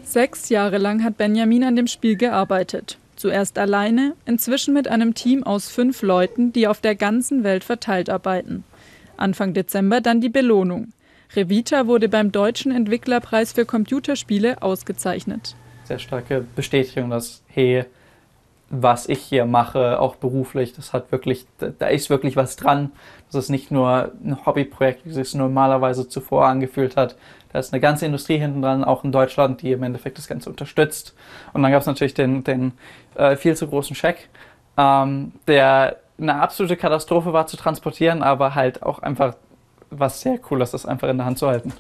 Sechs 0.05 0.49
Jahre 0.49 0.79
lang 0.79 1.03
hat 1.03 1.19
Benjamin 1.19 1.65
an 1.65 1.77
dem 1.77 1.87
Spiel 1.87 2.17
gearbeitet. 2.17 2.97
Zuerst 3.17 3.59
alleine, 3.59 4.15
inzwischen 4.25 4.73
mit 4.73 4.87
einem 4.87 5.15
Team 5.15 5.43
aus 5.43 5.69
fünf 5.69 6.03
Leuten, 6.03 6.53
die 6.53 6.69
auf 6.69 6.81
der 6.81 6.95
ganzen 6.95 7.43
Welt 7.43 7.65
verteilt 7.65 8.09
arbeiten. 8.09 8.63
Anfang 9.17 9.55
Dezember 9.55 10.01
dann 10.01 10.21
die 10.21 10.29
Belohnung. 10.29 10.93
Revita 11.35 11.87
wurde 11.87 12.09
beim 12.09 12.33
Deutschen 12.33 12.73
Entwicklerpreis 12.73 13.53
für 13.53 13.67
Computerspiele 13.67 14.63
ausgezeichnet. 14.63 15.55
Sehr 15.85 15.99
starke 15.99 16.45
Bestätigung, 16.57 17.11
dass, 17.11 17.43
hey, 17.49 17.85
was 18.71 19.09
ich 19.09 19.21
hier 19.21 19.47
mache, 19.47 19.99
auch 19.99 20.17
beruflich, 20.17 20.75
das 20.75 20.93
hat 20.93 21.11
wirklich, 21.11 21.47
da 21.59 21.87
ist 21.87 22.11
wirklich 22.11 22.37
was 22.37 22.57
dran. 22.57 22.93
Das 23.27 23.45
ist 23.45 23.51
nicht 23.51 23.71
nur 23.71 24.13
ein 24.23 24.45
Hobbyprojekt, 24.45 25.05
wie 25.05 25.11
es 25.11 25.15
sich 25.17 25.35
normalerweise 25.35 26.09
zuvor 26.09 26.47
angefühlt 26.47 26.97
hat. 26.97 27.17
Da 27.53 27.59
ist 27.59 27.73
eine 27.73 27.81
ganze 27.81 28.05
Industrie 28.05 28.39
hinten 28.39 28.61
dran, 28.61 28.85
auch 28.85 29.05
in 29.05 29.13
Deutschland, 29.13 29.63
die 29.63 29.73
im 29.73 29.83
Endeffekt 29.83 30.19
das 30.19 30.29
Ganze 30.29 30.51
unterstützt. 30.51 31.15
Und 31.55 31.63
dann 31.63 31.73
gab 31.73 31.81
es 31.81 31.87
natürlich 31.87 32.13
den, 32.13 32.45
den 32.45 32.73
äh, 33.15 33.37
viel 33.37 33.57
zu 33.57 33.69
großen 33.69 33.97
Scheck, 33.97 34.29
ähm, 34.77 35.33
der 35.47 35.97
eine 36.21 36.35
absolute 36.35 36.77
Katastrophe 36.77 37.33
war 37.33 37.47
zu 37.47 37.57
transportieren, 37.57 38.23
aber 38.23 38.55
halt 38.55 38.83
auch 38.83 38.99
einfach 38.99 39.35
was 39.91 40.21
sehr 40.21 40.39
cool 40.51 40.63
ist, 40.63 40.75
das 40.75 40.87
einfach 40.87 41.09
in 41.09 41.19
der 41.19 41.27
Hand 41.27 41.39
zu 41.39 41.47
halten. 41.49 41.73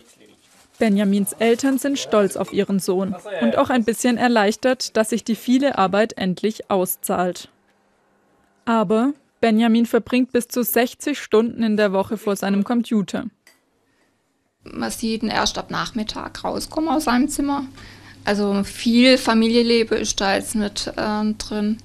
Benjamins 0.78 1.32
Eltern 1.32 1.78
sind 1.78 1.98
stolz 1.98 2.36
auf 2.36 2.52
ihren 2.52 2.78
Sohn 2.78 3.14
und 3.42 3.58
auch 3.58 3.68
ein 3.68 3.84
bisschen 3.84 4.16
erleichtert, 4.16 4.96
dass 4.96 5.10
sich 5.10 5.24
die 5.24 5.34
viele 5.34 5.76
Arbeit 5.76 6.16
endlich 6.16 6.70
auszahlt. 6.70 7.48
Aber 8.64 9.12
Benjamin 9.40 9.86
verbringt 9.86 10.32
bis 10.32 10.46
zu 10.46 10.62
60 10.62 11.18
Stunden 11.18 11.62
in 11.62 11.76
der 11.76 11.92
Woche 11.92 12.16
vor 12.16 12.36
seinem 12.36 12.64
Computer. 12.64 13.24
Man 14.62 14.90
sieht 14.90 15.22
ihn 15.22 15.30
erst 15.30 15.58
ab 15.58 15.70
Nachmittag 15.70 16.44
rauskommen 16.44 16.90
aus 16.90 17.04
seinem 17.04 17.28
Zimmer. 17.28 17.64
Also 18.24 18.62
viel 18.64 19.16
Familienleben 19.16 19.98
ist 19.98 20.20
da 20.20 20.34
jetzt 20.34 20.54
mit 20.54 20.92
äh, 20.96 21.32
drin. 21.38 21.78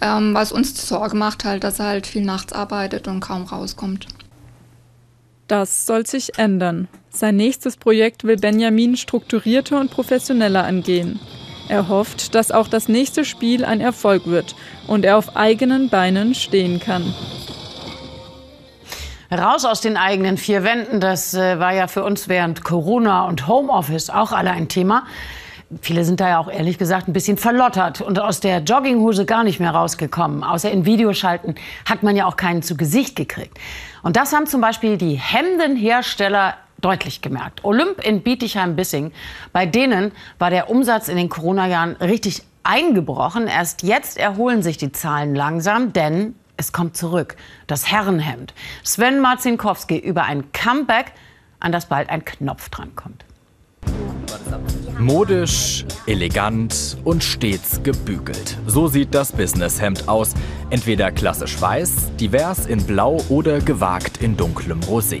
Ähm, 0.00 0.34
was 0.34 0.52
uns 0.52 0.86
Sorge 0.86 1.16
macht, 1.16 1.44
halt, 1.44 1.64
dass 1.64 1.78
er 1.78 1.86
halt 1.86 2.06
viel 2.06 2.24
nachts 2.24 2.52
arbeitet 2.52 3.08
und 3.08 3.20
kaum 3.20 3.44
rauskommt. 3.44 4.06
Das 5.46 5.86
soll 5.86 6.06
sich 6.06 6.38
ändern. 6.38 6.88
Sein 7.10 7.36
nächstes 7.36 7.76
Projekt 7.76 8.24
will 8.24 8.36
Benjamin 8.36 8.96
strukturierter 8.96 9.78
und 9.78 9.90
professioneller 9.90 10.64
angehen. 10.64 11.20
Er 11.68 11.88
hofft, 11.88 12.34
dass 12.34 12.50
auch 12.50 12.68
das 12.68 12.88
nächste 12.88 13.24
Spiel 13.24 13.64
ein 13.64 13.80
Erfolg 13.80 14.26
wird 14.26 14.54
und 14.86 15.04
er 15.04 15.16
auf 15.16 15.36
eigenen 15.36 15.88
Beinen 15.88 16.34
stehen 16.34 16.80
kann. 16.80 17.14
Raus 19.30 19.64
aus 19.64 19.80
den 19.80 19.96
eigenen 19.96 20.36
vier 20.36 20.62
Wänden, 20.62 21.00
das 21.00 21.34
äh, 21.34 21.58
war 21.58 21.74
ja 21.74 21.88
für 21.88 22.04
uns 22.04 22.28
während 22.28 22.62
Corona 22.62 23.24
und 23.26 23.48
Homeoffice 23.48 24.10
auch 24.10 24.32
alle 24.32 24.50
ein 24.50 24.68
Thema. 24.68 25.04
Viele 25.80 26.04
sind 26.04 26.20
da 26.20 26.28
ja 26.28 26.38
auch 26.38 26.50
ehrlich 26.50 26.78
gesagt 26.78 27.08
ein 27.08 27.12
bisschen 27.12 27.36
verlottert 27.36 28.00
und 28.00 28.18
aus 28.18 28.40
der 28.40 28.58
Jogginghose 28.60 29.24
gar 29.24 29.44
nicht 29.44 29.60
mehr 29.60 29.70
rausgekommen. 29.70 30.44
Außer 30.44 30.70
in 30.70 30.84
Videoschalten 30.84 31.54
hat 31.88 32.02
man 32.02 32.16
ja 32.16 32.26
auch 32.26 32.36
keinen 32.36 32.62
zu 32.62 32.76
Gesicht 32.76 33.16
gekriegt. 33.16 33.58
Und 34.02 34.16
das 34.16 34.32
haben 34.32 34.46
zum 34.46 34.60
Beispiel 34.60 34.96
die 34.98 35.14
Hemdenhersteller 35.14 36.54
deutlich 36.80 37.22
gemerkt. 37.22 37.64
Olymp 37.64 38.04
in 38.04 38.22
Bietigheim-Bissing, 38.22 39.12
bei 39.52 39.64
denen 39.64 40.12
war 40.38 40.50
der 40.50 40.68
Umsatz 40.68 41.08
in 41.08 41.16
den 41.16 41.28
Corona-Jahren 41.28 41.96
richtig 41.96 42.42
eingebrochen. 42.62 43.46
Erst 43.46 43.82
jetzt 43.82 44.18
erholen 44.18 44.62
sich 44.62 44.76
die 44.76 44.92
Zahlen 44.92 45.34
langsam, 45.34 45.92
denn 45.92 46.34
es 46.56 46.72
kommt 46.72 46.96
zurück. 46.96 47.36
Das 47.66 47.90
Herrenhemd. 47.90 48.54
Sven 48.82 49.20
Marzinkowski 49.20 49.98
über 49.98 50.24
ein 50.24 50.52
Comeback, 50.52 51.12
an 51.60 51.72
das 51.72 51.86
bald 51.86 52.10
ein 52.10 52.24
Knopf 52.24 52.68
drankommt. 52.68 53.24
Modisch, 55.04 55.84
elegant 56.06 56.96
und 57.04 57.22
stets 57.22 57.82
gebügelt. 57.82 58.56
So 58.66 58.88
sieht 58.88 59.14
das 59.14 59.32
Businesshemd 59.32 60.08
aus. 60.08 60.32
Entweder 60.70 61.12
klassisch 61.12 61.60
weiß, 61.60 62.16
divers 62.18 62.64
in 62.64 62.82
blau 62.82 63.18
oder 63.28 63.60
gewagt 63.60 64.22
in 64.22 64.34
dunklem 64.38 64.80
Rosé. 64.80 65.20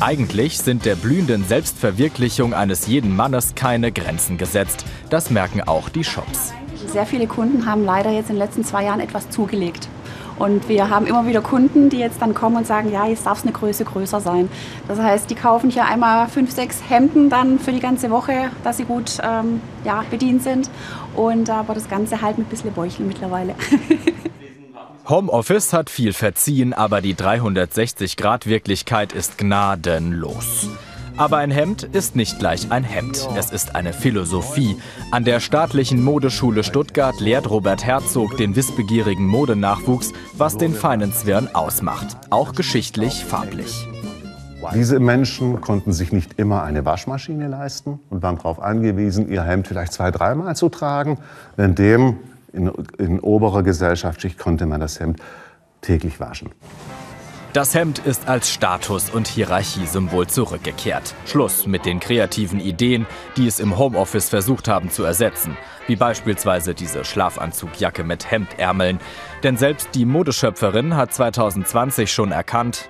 Eigentlich 0.00 0.58
sind 0.58 0.84
der 0.84 0.96
blühenden 0.96 1.46
Selbstverwirklichung 1.46 2.52
eines 2.52 2.88
jeden 2.88 3.16
Mannes 3.16 3.54
keine 3.54 3.90
Grenzen 3.90 4.36
gesetzt. 4.36 4.84
Das 5.08 5.30
merken 5.30 5.62
auch 5.62 5.88
die 5.88 6.04
Shops. 6.04 6.52
Sehr 6.86 7.06
viele 7.06 7.26
Kunden 7.26 7.64
haben 7.64 7.86
leider 7.86 8.10
jetzt 8.10 8.28
in 8.28 8.36
den 8.36 8.44
letzten 8.44 8.64
zwei 8.64 8.84
Jahren 8.84 9.00
etwas 9.00 9.30
zugelegt. 9.30 9.88
Und 10.40 10.70
wir 10.70 10.88
haben 10.88 11.06
immer 11.06 11.26
wieder 11.26 11.42
Kunden, 11.42 11.90
die 11.90 11.98
jetzt 11.98 12.22
dann 12.22 12.32
kommen 12.32 12.56
und 12.56 12.66
sagen, 12.66 12.90
ja, 12.90 13.06
jetzt 13.06 13.26
darf 13.26 13.40
es 13.40 13.44
eine 13.44 13.52
Größe 13.52 13.84
größer 13.84 14.22
sein. 14.22 14.48
Das 14.88 14.98
heißt, 14.98 15.28
die 15.28 15.34
kaufen 15.34 15.68
hier 15.68 15.84
einmal 15.84 16.28
fünf, 16.28 16.50
sechs 16.50 16.80
Hemden 16.88 17.28
dann 17.28 17.58
für 17.58 17.72
die 17.72 17.80
ganze 17.80 18.10
Woche, 18.10 18.50
dass 18.64 18.78
sie 18.78 18.84
gut 18.84 19.18
ähm, 19.22 19.60
ja, 19.84 20.02
bedient 20.10 20.42
sind. 20.42 20.70
Und 21.14 21.50
aber 21.50 21.74
das 21.74 21.90
Ganze 21.90 22.22
halt 22.22 22.38
mit 22.38 22.46
ein 22.46 22.50
bisschen 22.50 22.72
Bäuchel 22.72 23.04
mittlerweile. 23.04 23.54
Homeoffice 25.10 25.74
hat 25.74 25.90
viel 25.90 26.14
verziehen, 26.14 26.72
aber 26.72 27.02
die 27.02 27.14
360-Grad-Wirklichkeit 27.14 29.12
ist 29.12 29.36
gnadenlos. 29.36 30.70
Aber 31.20 31.36
ein 31.36 31.50
Hemd 31.50 31.82
ist 31.82 32.16
nicht 32.16 32.38
gleich 32.38 32.72
ein 32.72 32.82
Hemd. 32.82 33.28
Es 33.36 33.50
ist 33.50 33.76
eine 33.76 33.92
Philosophie. 33.92 34.78
An 35.10 35.22
der 35.22 35.40
staatlichen 35.40 36.02
Modeschule 36.02 36.64
Stuttgart 36.64 37.20
lehrt 37.20 37.50
Robert 37.50 37.84
Herzog 37.84 38.38
den 38.38 38.56
wissbegierigen 38.56 39.26
Modenachwuchs, 39.26 40.14
was 40.38 40.56
den 40.56 40.72
feinen 40.72 41.12
Zwirn 41.12 41.50
ausmacht. 41.52 42.16
Auch 42.30 42.54
geschichtlich 42.54 43.22
farblich. 43.22 43.86
Diese 44.72 44.98
Menschen 44.98 45.60
konnten 45.60 45.92
sich 45.92 46.10
nicht 46.10 46.38
immer 46.38 46.62
eine 46.62 46.86
Waschmaschine 46.86 47.48
leisten 47.48 48.00
und 48.08 48.22
waren 48.22 48.36
darauf 48.36 48.58
angewiesen, 48.58 49.30
ihr 49.30 49.42
Hemd 49.42 49.68
vielleicht 49.68 49.92
zwei, 49.92 50.10
dreimal 50.10 50.56
zu 50.56 50.70
tragen. 50.70 51.18
In 51.58 51.74
dem 51.74 52.16
in, 52.54 52.72
in 52.96 53.20
oberer 53.20 53.62
Gesellschaftsschicht 53.62 54.38
konnte 54.38 54.64
man 54.64 54.80
das 54.80 54.98
Hemd 54.98 55.20
täglich 55.82 56.18
waschen. 56.18 56.48
Das 57.52 57.74
Hemd 57.74 57.98
ist 57.98 58.28
als 58.28 58.48
Status- 58.48 59.10
und 59.10 59.26
Hierarchiesymbol 59.26 60.28
zurückgekehrt. 60.28 61.16
Schluss 61.26 61.66
mit 61.66 61.84
den 61.84 61.98
kreativen 61.98 62.60
Ideen, 62.60 63.06
die 63.36 63.48
es 63.48 63.58
im 63.58 63.76
Homeoffice 63.76 64.28
versucht 64.28 64.68
haben 64.68 64.88
zu 64.88 65.02
ersetzen, 65.02 65.56
wie 65.88 65.96
beispielsweise 65.96 66.74
diese 66.74 67.04
Schlafanzugjacke 67.04 68.04
mit 68.04 68.30
Hemdärmeln. 68.30 69.00
Denn 69.42 69.56
selbst 69.56 69.88
die 69.96 70.04
Modeschöpferin 70.04 70.94
hat 70.94 71.12
2020 71.12 72.12
schon 72.12 72.30
erkannt, 72.30 72.88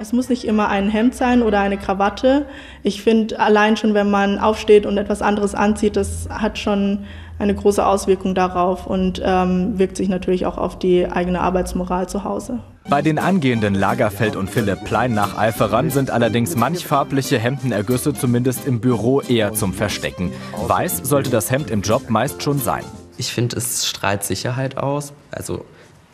es 0.00 0.12
muss 0.12 0.28
nicht 0.28 0.44
immer 0.44 0.68
ein 0.68 0.88
Hemd 0.88 1.14
sein 1.14 1.42
oder 1.42 1.60
eine 1.60 1.76
Krawatte. 1.76 2.46
Ich 2.82 3.02
finde, 3.02 3.38
allein 3.38 3.76
schon, 3.76 3.94
wenn 3.94 4.10
man 4.10 4.38
aufsteht 4.38 4.84
und 4.84 4.98
etwas 4.98 5.22
anderes 5.22 5.54
anzieht, 5.54 5.96
das 5.96 6.28
hat 6.30 6.58
schon 6.58 7.04
eine 7.38 7.54
große 7.54 7.84
Auswirkung 7.84 8.34
darauf 8.34 8.86
und 8.86 9.22
ähm, 9.24 9.78
wirkt 9.78 9.96
sich 9.96 10.08
natürlich 10.08 10.46
auch 10.46 10.58
auf 10.58 10.78
die 10.78 11.06
eigene 11.06 11.40
Arbeitsmoral 11.40 12.08
zu 12.08 12.24
Hause. 12.24 12.60
Bei 12.88 13.00
den 13.00 13.18
angehenden 13.18 13.74
Lagerfeld 13.74 14.36
und 14.36 14.50
Philipp 14.50 14.84
Plein 14.84 15.14
Nacheiferern 15.14 15.90
sind 15.90 16.10
allerdings 16.10 16.56
manchfarbliche 16.56 17.38
Hemdenergüsse 17.38 18.12
zumindest 18.12 18.66
im 18.66 18.80
Büro 18.80 19.20
eher 19.20 19.54
zum 19.54 19.72
Verstecken. 19.72 20.32
Weiß 20.66 20.98
sollte 20.98 21.30
das 21.30 21.50
Hemd 21.50 21.70
im 21.70 21.82
Job 21.82 22.10
meist 22.10 22.42
schon 22.42 22.58
sein. 22.58 22.84
Ich 23.16 23.32
finde, 23.32 23.56
es 23.56 23.86
strahlt 23.86 24.24
Sicherheit 24.24 24.76
aus. 24.76 25.12
Also 25.30 25.64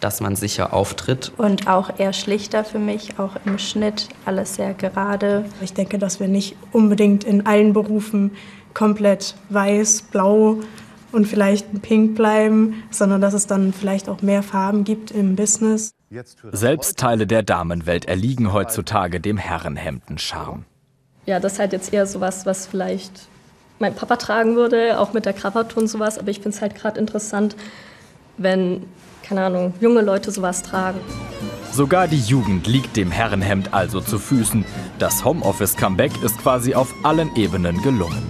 dass 0.01 0.21
man 0.21 0.37
sicher 0.37 0.73
auftritt. 0.73 1.33
Und 1.39 1.69
auch 1.69 1.99
eher 1.99 2.13
schlichter 2.13 2.65
für 2.65 2.79
mich, 2.79 3.19
auch 3.19 3.33
im 3.45 3.59
Schnitt, 3.59 4.09
alles 4.25 4.55
sehr 4.55 4.75
gerade. 4.75 5.45
Ich 5.61 5.75
denke, 5.75 5.99
dass 5.99 6.21
wir 6.21 6.29
nicht 6.29 6.57
unbedingt 6.73 7.25
in 7.25 7.47
allen 7.47 7.73
Berufen 7.73 8.33
komplett 8.75 9.35
weiß, 9.49 10.03
blau 10.03 10.61
und 11.13 11.27
vielleicht 11.27 11.73
ein 11.73 11.81
Pink 11.81 12.15
bleiben, 12.15 12.83
sondern 12.91 13.21
dass 13.21 13.35
es 13.35 13.47
dann 13.47 13.73
vielleicht 13.73 14.09
auch 14.09 14.23
mehr 14.23 14.43
Farben 14.43 14.85
gibt 14.85 15.11
im 15.11 15.37
Business. 15.37 15.93
Selbst 16.53 16.99
Teile 16.99 17.27
der 17.27 17.43
Damenwelt 17.43 18.07
erliegen 18.07 18.53
heutzutage 18.53 19.21
dem 19.21 19.37
Herrenhemden-Charme. 19.37 20.65
Ja, 21.27 21.41
das 21.41 21.55
ist 21.55 21.59
halt 21.59 21.73
jetzt 21.73 21.93
eher 21.93 22.07
sowas, 22.07 22.47
was 22.47 22.67
vielleicht 22.67 23.29
mein 23.79 23.95
Papa 23.95 24.17
tragen 24.17 24.57
würde, 24.57 24.99
auch 24.99 25.13
mit 25.13 25.27
der 25.27 25.35
Krawatte 25.35 25.79
und 25.79 25.89
sowas. 25.89 26.19
Aber 26.19 26.31
ich 26.31 26.39
finde 26.39 26.57
es 26.57 26.63
halt 26.63 26.75
gerade 26.75 26.99
interessant, 26.99 27.57
wenn, 28.39 28.85
keine 29.23 29.43
Ahnung, 29.45 29.75
junge 29.81 30.01
Leute 30.01 30.31
sowas 30.31 30.63
tragen. 30.63 31.01
Sogar 31.71 32.09
die 32.09 32.21
Jugend 32.21 32.67
liegt 32.67 32.97
dem 32.97 33.11
Herrenhemd 33.11 33.75
also 33.75 34.01
zu 34.01 34.19
Füßen. 34.19 34.65
Das 34.99 35.25
Homeoffice-Comeback 35.25 36.23
ist 36.23 36.39
quasi 36.39 36.75
auf 36.75 36.95
allen 37.05 37.35
Ebenen 37.37 37.83
gelungen. 37.83 38.23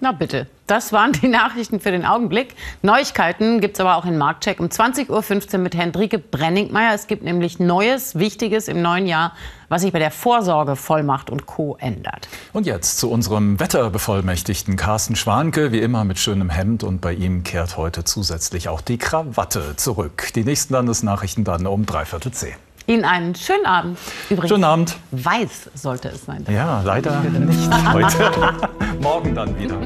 Na 0.00 0.12
bitte, 0.12 0.46
das 0.66 0.92
waren 0.92 1.12
die 1.12 1.28
Nachrichten 1.28 1.80
für 1.80 1.90
den 1.90 2.04
Augenblick. 2.04 2.54
Neuigkeiten 2.82 3.60
gibt 3.60 3.76
es 3.76 3.80
aber 3.80 3.96
auch 3.96 4.04
in 4.04 4.18
Marktcheck 4.18 4.60
um 4.60 4.66
20.15 4.66 5.54
Uhr 5.54 5.58
mit 5.60 5.76
Hendrike 5.76 6.18
Brenningmeier. 6.18 6.94
Es 6.94 7.06
gibt 7.06 7.22
nämlich 7.22 7.58
Neues, 7.58 8.16
Wichtiges 8.16 8.68
im 8.68 8.82
neuen 8.82 9.06
Jahr, 9.06 9.32
was 9.68 9.82
sich 9.82 9.92
bei 9.92 9.98
der 9.98 10.10
Vorsorge, 10.10 10.76
Vollmacht 10.76 11.30
und 11.30 11.46
Co. 11.46 11.76
ändert. 11.78 12.28
Und 12.52 12.66
jetzt 12.66 12.98
zu 12.98 13.10
unserem 13.10 13.58
Wetterbevollmächtigten 13.60 14.76
Carsten 14.76 15.16
Schwanke, 15.16 15.72
wie 15.72 15.80
immer 15.80 16.04
mit 16.04 16.18
schönem 16.18 16.50
Hemd. 16.50 16.84
Und 16.84 17.00
bei 17.00 17.12
ihm 17.12 17.42
kehrt 17.42 17.76
heute 17.76 18.04
zusätzlich 18.04 18.68
auch 18.68 18.80
die 18.80 18.98
Krawatte 18.98 19.76
zurück. 19.76 20.28
Die 20.34 20.44
nächsten 20.44 20.74
Landesnachrichten 20.74 21.44
dann 21.44 21.66
um 21.66 21.86
dreiviertel 21.86 22.32
zehn. 22.32 22.65
Ihnen 22.86 23.04
einen 23.04 23.34
schönen 23.34 23.66
Abend. 23.66 23.98
Übrigens, 24.30 24.48
schönen 24.48 24.64
Abend. 24.64 24.96
Weiß 25.10 25.70
sollte 25.74 26.08
es 26.08 26.24
sein. 26.24 26.44
Ja, 26.48 26.82
leider 26.82 27.20
nicht 27.20 27.92
heute. 27.92 28.30
Morgen 29.00 29.34
dann 29.34 29.58
wieder. 29.58 29.76